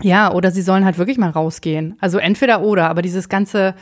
[0.00, 1.96] Ja, oder sie sollen halt wirklich mal rausgehen.
[2.00, 3.74] Also entweder oder, aber dieses ganze,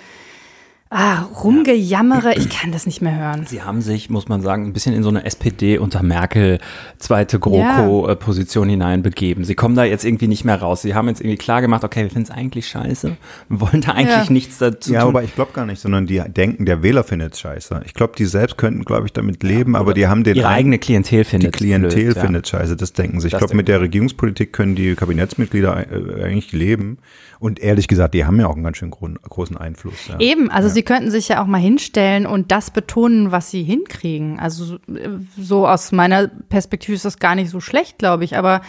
[0.95, 3.47] Ah, rumgejammere, ich kann das nicht mehr hören.
[3.47, 6.59] Sie haben sich, muss man sagen, ein bisschen in so eine SPD unter Merkel
[6.99, 9.45] zweite GroKo-Position hineinbegeben.
[9.45, 10.83] Sie kommen da jetzt irgendwie nicht mehr raus.
[10.83, 13.17] Sie haben jetzt irgendwie klar gemacht, okay, wir finden es eigentlich scheiße.
[13.49, 14.33] Wir wollen da eigentlich Ja.
[14.33, 15.09] nichts dazu Ja, tun.
[15.09, 17.81] aber ich glaube gar nicht, sondern die denken, der Wähler findet es scheiße.
[17.87, 20.79] Ich glaube, die selbst könnten, glaube ich, damit leben, aber die haben den Ihre eigene
[20.79, 22.23] Klientel die findet Klientel blöd, ja.
[22.23, 23.29] findet scheiße, das denken sie.
[23.29, 26.99] Ich glaube, mit der Regierungspolitik können die Kabinettsmitglieder äh, eigentlich leben.
[27.43, 30.07] Und ehrlich gesagt, die haben ja auch einen ganz schön gro großen Einfluss.
[30.07, 30.21] Ja.
[30.21, 34.39] Eben, also sie könnten sich ja auch mal hinstellen und das betonen, was sie hinkriegen.
[34.39, 38.37] Also äh, so aus meiner Perspektive ist das gar nicht so schlecht, glaube ich.
[38.37, 38.61] Aber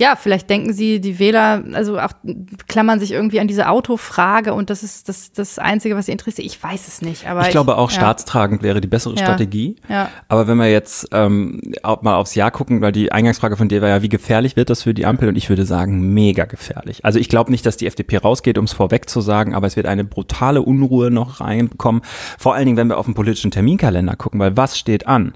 [0.00, 2.12] ja, vielleicht denken sie, die Wähler, also auch
[2.68, 6.46] klammern sich irgendwie an diese Autofrage und das ist das, das Einzige, was sie interessiert.
[6.46, 7.28] Ich weiß es nicht.
[7.28, 7.96] Aber Ich glaube auch, ja.
[7.96, 9.24] staatstragend wäre die bessere Ja.
[9.24, 9.76] Strategie.
[9.90, 10.08] Ja.
[10.28, 13.82] Aber wenn wir jetzt ähm, auch mal aufs Jahr gucken, weil die Eingangsfrage von dir
[13.82, 15.28] war ja, wie gefährlich wird das für die Ampel?
[15.28, 17.04] Und ich würde sagen, mega gefährlich.
[17.04, 19.76] Also ich glaube nicht, dass die FDP rausgeht, um es vorweg zu sagen, aber es
[19.76, 22.00] wird eine brutale Unruhe noch reinkommen.
[22.38, 25.34] Vor allen Dingen, wenn wir auf den politischen Terminkalender gucken, weil was steht an?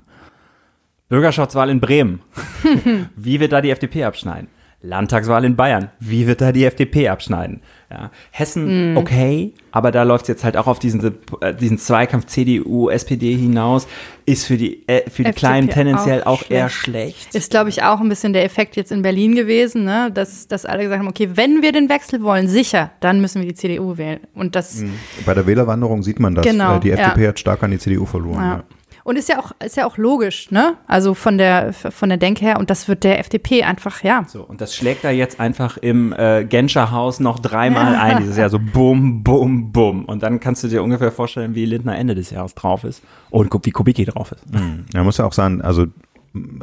[1.11, 2.21] Bürgerschaftswahl in Bremen.
[3.15, 4.49] Wie wird da die FDP abschneiden?
[4.85, 5.91] Landtagswahl in Bayern.
[5.99, 7.61] Wie wird da die FDP abschneiden?
[7.91, 8.11] Ja.
[8.33, 12.91] Hessen, okay, aber da läuft es jetzt halt auch auf diesen, äh, diesen Zweikampf CDU,
[12.91, 13.87] SPD hinaus.
[14.27, 17.35] Ist für die, äh, für die FDP Kleinen tendenziell auch auch, eher schlecht.
[17.35, 20.11] Ist, glaube ich, auch ein bisschen der Effekt jetzt in Berlin gewesen, ne?
[20.13, 23.49] dass, dass alle gesagt haben, okay, wenn wir den Wechsel wollen, sicher, dann müssen wir
[23.49, 24.21] die CDU wählen.
[24.35, 24.83] Und das,
[25.25, 26.45] Bei der Wählerwanderung sieht man das.
[26.45, 27.29] Genau, Äh, die FDP ja.
[27.29, 28.43] hat stark an die CDU verloren.
[28.43, 28.65] Ja.
[29.05, 30.77] Und ist ja auch, ist ja auch logisch, ne?
[30.87, 32.59] Also von der, von der Denke her.
[32.59, 34.25] Und das wird der FDP einfach, ja.
[34.27, 38.39] So, und das schlägt da jetzt einfach im äh, Genscher Haus noch dreimal ein, dieses
[38.39, 40.07] Jahr so bum, bum, bum.
[40.07, 43.03] Und dann kannst du dir ungefähr vorstellen, wie Lindner Ende des Jahres drauf ist.
[43.29, 44.43] Und wie Kubicki drauf ist.
[44.53, 45.87] Man muss ja auch sagen, also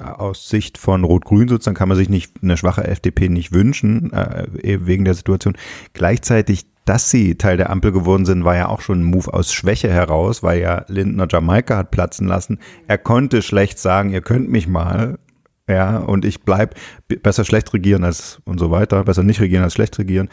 [0.01, 4.47] aus Sicht von Rot-Grün sozusagen kann man sich nicht eine schwache FDP nicht wünschen, äh,
[4.62, 5.57] eben wegen der Situation.
[5.93, 9.53] Gleichzeitig, dass sie Teil der Ampel geworden sind, war ja auch schon ein Move aus
[9.53, 12.60] Schwäche heraus, weil ja Lindner Jamaika hat platzen lassen.
[12.88, 15.19] Er konnte schlecht sagen, ihr könnt mich mal.
[15.71, 16.75] Ja, und ich bleib
[17.07, 20.27] b- besser schlecht regieren als und so weiter, besser nicht regieren als schlecht regieren.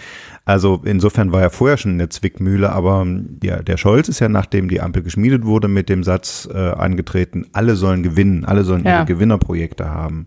[0.44, 4.28] Also insofern war er vorher schon eine Zwickmühle, aber ähm, ja, der Scholz ist ja,
[4.28, 8.84] nachdem die Ampel geschmiedet wurde, mit dem Satz äh, angetreten, alle sollen gewinnen, alle sollen
[8.84, 8.96] Ja.
[8.98, 10.26] ihre Gewinnerprojekte haben.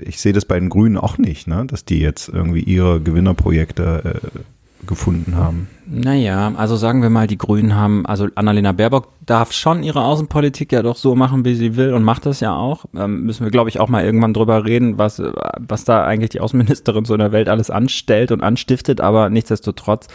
[0.00, 4.20] Ich sehe das bei den Grünen auch nicht, ne, dass die jetzt irgendwie ihre Gewinnerprojekte
[4.34, 4.38] äh,
[4.86, 5.68] gefunden haben.
[5.86, 10.72] Naja, also sagen wir mal, die Grünen haben, also Annalena Baerbock darf schon ihre Außenpolitik
[10.72, 12.84] ja doch so machen, wie sie will und macht das ja auch.
[12.96, 15.22] Ähm, müssen wir, glaube ich, auch mal irgendwann drüber reden, was,
[15.58, 20.08] was da eigentlich die Außenministerin so in der Welt alles anstellt und anstiftet, aber nichtsdestotrotz.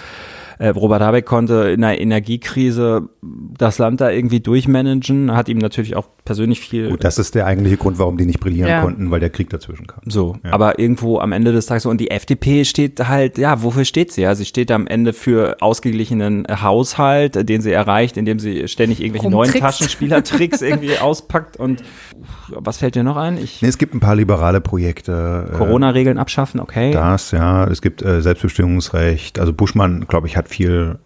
[0.61, 3.09] Äh, Robert Habeck konnte in der Energiekrise
[3.57, 7.47] das Land da irgendwie durchmanagen, hat ihm natürlich auch persönlich viel Gut, das ist der
[7.47, 8.81] eigentliche Grund, warum die nicht brillieren Ja.
[8.83, 10.01] konnten, weil der Krieg dazwischen kam.
[10.05, 10.53] So, Ja.
[10.53, 11.89] aber irgendwo am Ende des Tages so.
[11.89, 14.21] Und die FDP steht halt, ja, wofür steht sie?
[14.21, 19.29] Ja, sie steht am Ende für ausgeglichenen Haushalt, den sie erreicht, indem sie ständig irgendwelche
[19.31, 19.61] neuen Rumtrickst.
[19.79, 21.57] Taschenspielertricks irgendwie auspackt.
[21.57, 21.81] Und
[22.49, 23.37] was fällt dir noch ein?
[23.39, 25.49] Ich, Nee, es gibt ein paar liberale Projekte.
[25.51, 26.91] äh, Corona-Regeln abschaffen, okay.
[26.91, 27.65] Das, ja.
[27.67, 29.39] Es gibt äh, Selbstbestimmungsrecht.
[29.39, 30.99] Also Buschmann, glaube ich, hat viel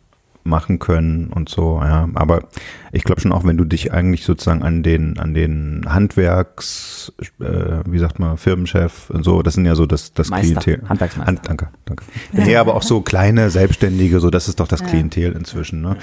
[0.46, 2.08] machen können und so, ja.
[2.14, 2.44] Aber
[2.92, 7.82] ich glaube schon auch, wenn du dich eigentlich sozusagen an den, an den Handwerks, äh,
[7.86, 10.88] wie sagt man, Firmenchef und so, das sind ja so das, das Meister, Klientel.
[10.88, 11.28] Handwerksmeister.
[11.28, 12.04] Hand, danke, danke.
[12.32, 15.98] Nee, aber auch so kleine Selbstständige, so, das ist doch das Klientel inzwischen, ne?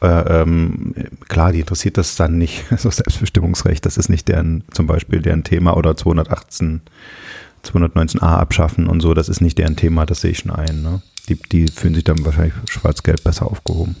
[0.00, 0.94] Äh, ähm,
[1.28, 5.42] klar, die interessiert das dann nicht, so Selbstbestimmungsrecht, das ist nicht deren, zum Beispiel deren
[5.42, 6.82] Thema oder 218
[7.64, 10.80] 219a abschaffen und so, das ist nicht deren Thema, das sehe ich schon ein.
[10.82, 11.02] Ne?
[11.28, 13.96] Die, die fühlen sich dann wahrscheinlich schwarz-gelb besser aufgehoben.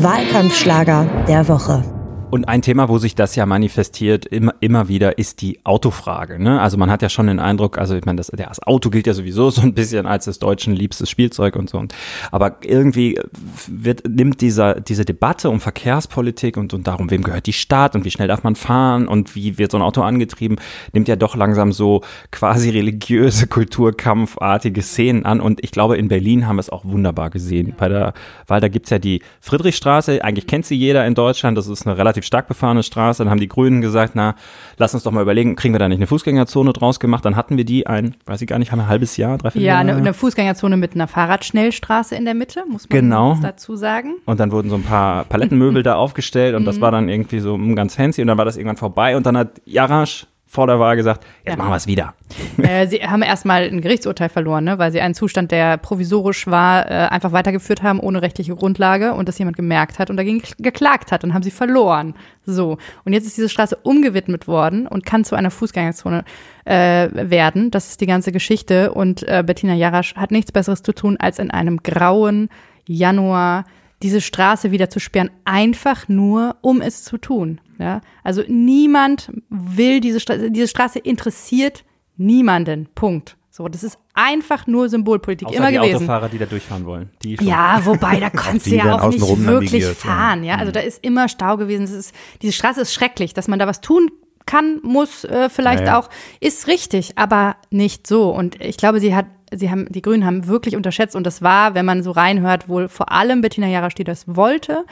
[0.00, 2.05] Wahlkampfschlager der Woche.
[2.28, 6.42] Und ein Thema, wo sich das ja manifestiert, immer, immer wieder, ist die Autofrage.
[6.42, 6.60] Ne?
[6.60, 9.14] Also man hat ja schon den Eindruck, also ich meine, das, das Auto gilt ja
[9.14, 11.78] sowieso so ein bisschen als des Deutschen liebstes Spielzeug und so.
[11.78, 11.94] Und,
[12.32, 13.20] aber irgendwie
[13.68, 18.04] wird, nimmt dieser, diese Debatte um Verkehrspolitik und, und darum, wem gehört die Stadt und
[18.04, 20.56] wie schnell darf man fahren und wie wird so ein Auto angetrieben,
[20.92, 25.40] nimmt ja doch langsam so quasi religiöse, kulturkampfartige Szenen an.
[25.40, 27.74] Und ich glaube, in Berlin haben wir es auch wunderbar gesehen.
[27.78, 28.14] Bei der,
[28.48, 31.96] weil da gibt's ja die Friedrichstraße, eigentlich kennt sie jeder in Deutschland, das ist eine
[31.96, 33.22] relativ stark befahrene Straße.
[33.24, 34.34] Dann haben die Grünen gesagt, na,
[34.76, 37.24] lass uns doch mal überlegen, kriegen wir da nicht eine Fußgängerzone draus gemacht?
[37.24, 39.72] Dann hatten wir die ein, weiß ich gar nicht, haben ein halbes Jahr, dreiviertel Ja,
[39.74, 39.80] Jahr.
[39.80, 43.38] eine, eine Fußgängerzone mit einer Fahrradschnellstraße in der Mitte, muss man Genau.
[43.40, 44.14] dazu sagen.
[44.26, 47.56] Und dann wurden so ein paar Palettenmöbel da aufgestellt und das war dann irgendwie so
[47.56, 50.78] mm, ganz fancy und dann war das irgendwann vorbei und dann hat Jarasch vor der
[50.78, 51.56] Wahl gesagt, jetzt Ja.
[51.56, 52.14] machen wir es wieder.
[52.62, 54.78] Äh, sie haben erstmal ein Gerichtsurteil verloren, ne?
[54.78, 59.28] weil sie einen Zustand, der provisorisch war, äh, einfach weitergeführt haben ohne rechtliche Grundlage und
[59.28, 62.14] das jemand gemerkt hat und dagegen geklagt hat und haben sie verloren.
[62.44, 62.78] So.
[63.04, 66.24] Und jetzt ist diese Straße umgewidmet worden und kann zu einer Fußgängerzone
[66.64, 67.70] äh, werden.
[67.72, 68.92] Das ist die ganze Geschichte.
[68.94, 72.48] Und äh, Bettina Jarasch hat nichts Besseres zu tun, als in einem grauen
[72.86, 73.64] Januar
[74.02, 77.60] diese Straße wieder zu sperren, einfach nur, um es zu tun.
[77.78, 78.00] Ja?
[78.22, 81.84] Also niemand will diese Straße, diese Straße interessiert
[82.16, 82.88] niemanden.
[82.94, 83.36] Punkt.
[83.50, 85.96] So, das ist einfach nur Symbolpolitik Außer immer die gewesen.
[85.96, 87.08] Autofahrer, die da durchfahren wollen.
[87.22, 89.94] Ja, wobei, da kannst du ja auch nicht wirklich navigiert, ja.
[89.94, 90.44] fahren.
[90.44, 91.84] Ja, also da ist immer Stau gewesen.
[91.84, 94.10] Es ist, diese Straße ist schrecklich, dass man da was tun
[94.44, 95.98] kann, muss, äh, vielleicht Ja, ja.
[95.98, 98.30] auch, ist richtig, aber nicht so.
[98.30, 101.74] Und ich glaube, sie hat, sie haben, die Grünen haben wirklich unterschätzt und das war,
[101.74, 104.84] wenn man so reinhört, wohl vor allem Bettina Jarasch, die das wollte,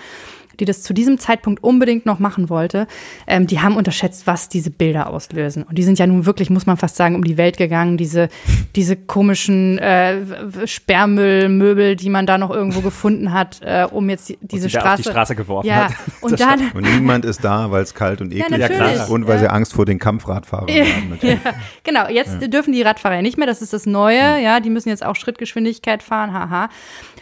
[0.60, 2.86] die das zu diesem Zeitpunkt unbedingt noch machen wollte,
[3.26, 5.62] ähm, die haben unterschätzt, was diese Bilder auslösen.
[5.62, 7.96] Und die sind ja nun wirklich, muss man fast sagen, um die Welt gegangen.
[7.96, 8.28] Diese,
[8.76, 14.38] diese komischen äh, Sperrmüllmöbel, die man da noch irgendwo gefunden hat, äh, um jetzt die,
[14.40, 15.02] diese da auf Straße.
[15.02, 15.94] die Straße geworfen ja, hat.
[16.20, 16.70] und dann.
[16.72, 19.40] Und niemand ist da, weil es kalt und eklig natürlich, ist und weil ja.
[19.42, 21.10] sie Angst vor den Kampfradfahrern haben.
[21.10, 21.38] Natürlich.
[21.84, 24.88] Genau, jetzt dürfen die Radfahrer ja nicht mehr, das ist das Neue, ja, die müssen
[24.88, 26.68] jetzt auch Schrittgeschwindigkeit fahren, haha.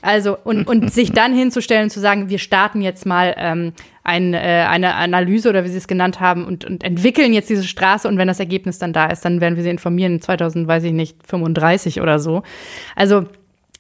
[0.03, 3.73] Also, und, und sich dann hinzustellen und zu sagen, wir starten jetzt mal ähm,
[4.05, 7.65] ein, äh, eine Analyse oder wie sie es genannt haben und, und entwickeln jetzt diese
[7.65, 10.85] Straße und wenn das Ergebnis dann da ist, dann werden wir sie informieren, 2000, weiß
[10.85, 12.43] ich nicht, 35 oder so.
[12.97, 13.27] Also,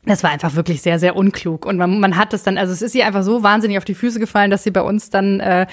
[0.04, 1.64] das war einfach wirklich sehr, sehr unklug.
[1.64, 3.94] Und man, man hat es dann, also es ist ihr einfach so wahnsinnig auf die
[3.94, 5.66] Füße gefallen, dass sie bei uns dann äh,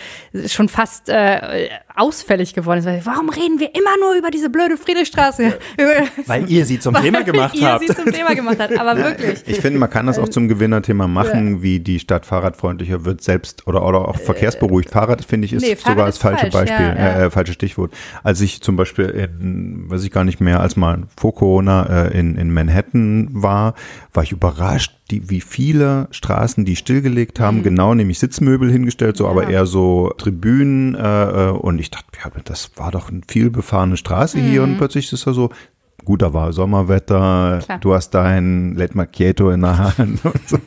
[0.48, 2.86] schon fast äh, ausfällig geworden ist.
[2.86, 5.58] Weil, Warum reden wir immer nur über diese blöde Friedrichstraße?
[6.28, 7.88] Weil ihr sie zum Thema gemacht ihr habt.
[7.88, 9.42] sie zum Thema gemacht hat, aber wirklich.
[9.48, 13.66] Ich finde, man kann das auch zum Gewinnerthema machen, wie die Stadt fahrradfreundlicher wird, selbst
[13.66, 14.92] oder, oder auch verkehrsberuhigt.
[14.92, 17.20] Fahrrad, finde ich, ist nee, sogar das falsche falsch, Beispiel, ja, ja.
[17.20, 17.94] Äh, äh, falsches Stichwort.
[18.24, 22.20] Als ich zum Beispiel in, weiß ich gar nicht mehr, als mal vor Corona äh,
[22.20, 23.74] in, in Manhattan war,
[24.19, 29.28] war ich überrascht, die, wie viele Straßen die stillgelegt haben, genau, nämlich Sitzmöbel hingestellt, so,
[29.28, 33.50] aber eher so Tribünen äh, äh, und ich dachte, ja, das war doch eine viel
[33.50, 35.50] befahrene Straße hier und plötzlich ist da so,
[36.10, 37.78] gut, da war Sommerwetter, Klar.
[37.82, 40.58] du hast dein Let Macchiato in der Hand und so.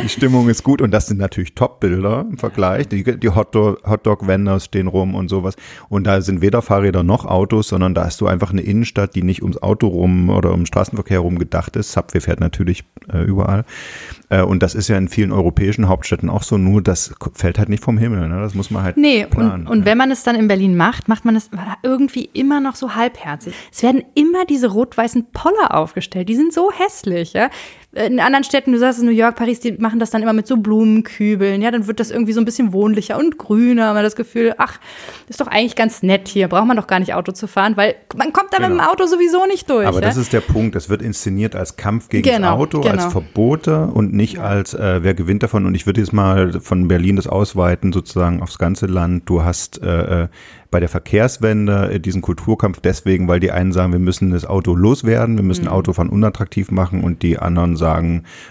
[0.00, 2.86] Die Stimmung ist gut und das sind natürlich Top-Bilder im Vergleich.
[2.86, 5.56] Die, die Hotdog- Hotdog-Vendors stehen rum und sowas.
[5.88, 9.24] Und da sind weder Fahrräder noch Autos, sondern da hast du einfach eine Innenstadt, die
[9.24, 11.90] nicht ums Auto rum oder um Straßenverkehr rum gedacht ist.
[11.90, 13.64] Subway fährt natürlich äh, überall.
[14.28, 17.68] Äh, und das ist ja in vielen europäischen Hauptstädten auch so, nur das fällt halt
[17.68, 18.28] nicht vom Himmel.
[18.28, 18.40] Ne?
[18.40, 19.66] Das muss man halt Nee, planen.
[19.66, 21.50] und, und wenn man es dann in Berlin macht, macht man es
[21.82, 23.52] irgendwie immer noch so halbherzig.
[23.72, 26.28] Es werden immer diese rot-weißen Poller aufgestellt.
[26.28, 27.50] Die sind so hässlich, ja.
[27.96, 30.46] In anderen Städten, du sagst es New York, Paris, die machen das dann immer mit
[30.46, 33.88] so Blumenkübeln, ja, dann wird das irgendwie so ein bisschen wohnlicher und grüner.
[33.88, 34.78] Man hat das Gefühl, ach,
[35.28, 37.94] ist doch eigentlich ganz nett hier, braucht man doch gar nicht Auto zu fahren, weil
[38.16, 38.90] man kommt da mit dem Genau.
[38.92, 39.86] Auto sowieso nicht durch.
[39.86, 40.06] Aber ja?
[40.06, 40.74] das ist der Punkt.
[40.74, 43.10] Das wird inszeniert als Kampf gegen Genau, das Auto, als genau.
[43.10, 45.64] Verbote und nicht als äh, wer gewinnt davon.
[45.64, 49.22] Und ich würde jetzt mal von Berlin das ausweiten sozusagen aufs ganze Land.
[49.26, 50.28] Du hast äh, äh,
[50.70, 54.74] bei der Verkehrswende äh, diesen Kulturkampf deswegen, weil die einen sagen, wir müssen das Auto
[54.74, 55.70] loswerden, wir müssen Mhm.
[55.70, 57.85] Autofahren unattraktiv machen und die anderen sagen,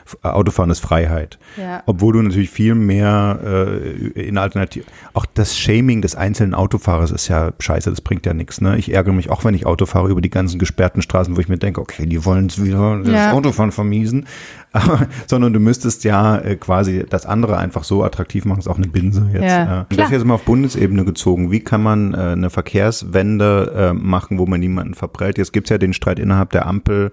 [0.05, 1.37] F- äh, Autofahren ist Freiheit.
[1.57, 1.83] Ja.
[1.85, 4.85] Obwohl du natürlich viel mehr äh, in Alternativ.
[5.13, 8.61] Auch das Shaming des einzelnen Autofahrers ist ja scheiße, das bringt ja nichts.
[8.61, 8.77] Ne?
[8.77, 11.47] Ich ärgere mich auch, wenn ich Auto fahre über die ganzen gesperrten Straßen, wo ich
[11.49, 13.31] mir denke, okay, die wollen es wieder das Ja.
[13.33, 14.25] Autofahren vermiesen.
[14.75, 18.77] Aber, sondern du müsstest ja äh, quasi das andere einfach so attraktiv machen, ist auch
[18.77, 19.43] eine Binse jetzt.
[19.43, 19.87] Ja, klar.
[19.89, 21.49] das jetzt mal auf Bundesebene gezogen.
[21.49, 25.37] Wie kann man äh, eine Verkehrswende äh, machen, wo man niemanden verprellt?
[25.37, 27.11] Jetzt gibt's ja den Streit innerhalb der Ampel.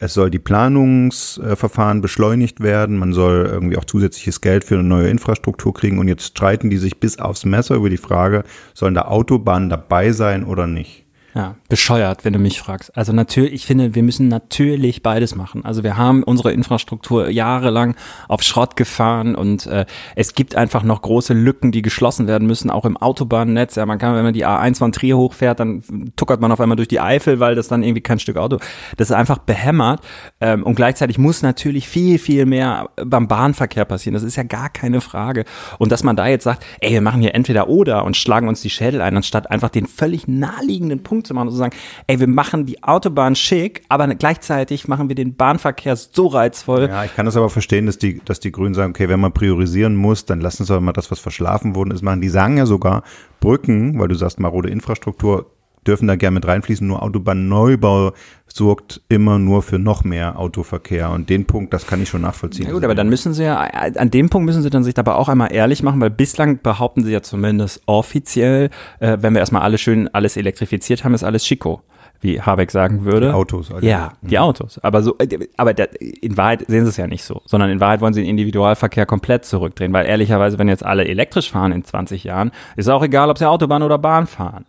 [0.00, 2.98] Es soll die Planungsverfahren beschleunigt werden.
[2.98, 5.98] Man soll irgendwie auch zusätzliches Geld für eine neue Infrastruktur kriegen.
[5.98, 8.44] Und jetzt streiten die sich bis aufs Messer über die Frage,
[8.74, 11.07] sollen da Autobahnen dabei sein oder nicht?
[11.38, 12.96] Ja, bescheuert, wenn du mich fragst.
[12.96, 15.64] Also natürlich, ich finde, wir müssen natürlich beides machen.
[15.64, 17.94] Also wir haben unsere Infrastruktur jahrelang
[18.26, 19.86] auf Schrott gefahren und äh,
[20.16, 23.76] es gibt einfach noch große Lücken, die geschlossen werden müssen, auch im Autobahnnetz.
[23.76, 25.84] Ja, man kann, wenn man die A1 von Trier hochfährt, dann
[26.16, 28.58] tuckert man auf einmal durch die Eifel, weil das dann irgendwie kein Stück Auto.
[28.96, 30.00] Das ist einfach behämmert.
[30.40, 34.14] Ähm, und gleichzeitig muss natürlich viel, viel mehr beim Bahnverkehr passieren.
[34.14, 35.44] Das ist ja gar keine Frage.
[35.78, 38.60] Und dass man da jetzt sagt, ey, wir machen hier entweder oder und schlagen uns
[38.60, 41.76] die Schädel ein, anstatt einfach den völlig naheliegenden Punkt zu machen und zu sagen,
[42.06, 46.88] ey, wir machen die Autobahn schick, aber gleichzeitig machen wir den Bahnverkehr so reizvoll.
[46.88, 49.32] Ja, ich kann das aber verstehen, dass die, dass die Grünen sagen, okay, wenn man
[49.32, 52.20] priorisieren muss, dann lassen Sie doch mal das, was verschlafen worden ist, machen.
[52.20, 53.02] Die sagen ja sogar,
[53.40, 55.46] Brücken, weil du sagst, marode Infrastruktur,
[55.86, 58.12] dürfen da gerne mit reinfließen, nur Autobahnneubau
[58.46, 61.10] sorgt immer nur für noch mehr Autoverkehr.
[61.10, 62.66] Und den Punkt, das kann ich schon nachvollziehen.
[62.66, 65.16] Ja gut, aber dann müssen sie ja, an dem Punkt müssen sie dann sich aber
[65.16, 68.70] auch einmal ehrlich machen, weil bislang behaupten sie ja zumindest offiziell,
[69.00, 71.82] äh, wenn wir erstmal alles schön alles elektrifiziert haben, ist alles Chico,
[72.20, 73.28] wie Habeck sagen würde.
[73.28, 73.86] Die Autos, also.
[73.86, 74.78] Ja, die Autos.
[74.78, 78.00] Aber so, äh, aber in Wahrheit sehen sie es ja nicht so, sondern in Wahrheit
[78.00, 82.24] wollen sie den Individualverkehr komplett zurückdrehen, weil ehrlicherweise, wenn jetzt alle elektrisch fahren in 20
[82.24, 84.64] Jahren, ist auch egal, ob sie Autobahn oder Bahn fahren.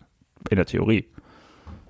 [0.49, 1.05] In der Theorie.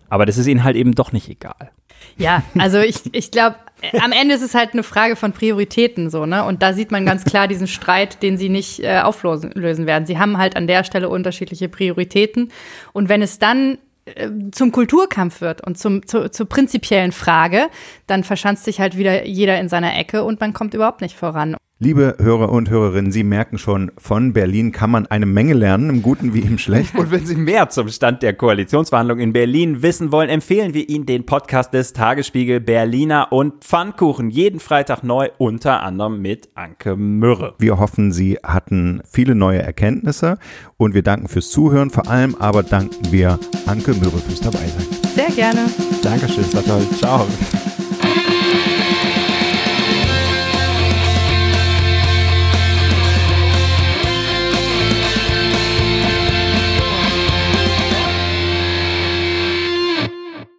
[0.09, 1.71] Aber das ist ihnen halt eben doch nicht egal.
[2.17, 3.55] Ja, also ich, ich glaube,
[4.01, 6.43] am Ende ist es halt eine Frage von Prioritäten so, ne?
[6.43, 10.05] Und da sieht man ganz klar diesen Streit, den sie nicht äh, auflösen werden.
[10.05, 12.51] Sie haben halt an der Stelle unterschiedliche Prioritäten.
[12.93, 17.67] Und wenn es dann äh, zum Kulturkampf wird und zum, zu, zur prinzipiellen Frage,
[18.07, 21.55] dann verschanzt sich halt wieder jeder in seiner Ecke und man kommt überhaupt nicht voran.
[21.81, 26.01] Liebe Hörer und Hörerinnen, Sie merken schon, von Berlin kann man eine Menge lernen, im
[26.01, 26.97] Guten wie im Schlechten.
[26.97, 31.05] Und wenn Sie mehr zum Stand der Koalitionsverhandlungen in Berlin wissen wollen, empfehlen wir Ihnen
[31.05, 34.29] den Podcast des Tagesspiegel Berliner und Pfannkuchen.
[34.29, 37.55] Jeden Freitag neu, unter anderem mit Anke Mürre.
[37.59, 40.37] Wir hoffen, Sie hatten viele neue Erkenntnisse
[40.75, 41.91] und wir danken fürs Zuhören.
[41.91, 44.85] Vor allem aber danken wir Anke Mürre fürs Dabeisein.
[45.15, 45.61] Sehr gerne.
[46.03, 46.85] Dankeschön, ist war toll.
[46.97, 47.25] Ciao.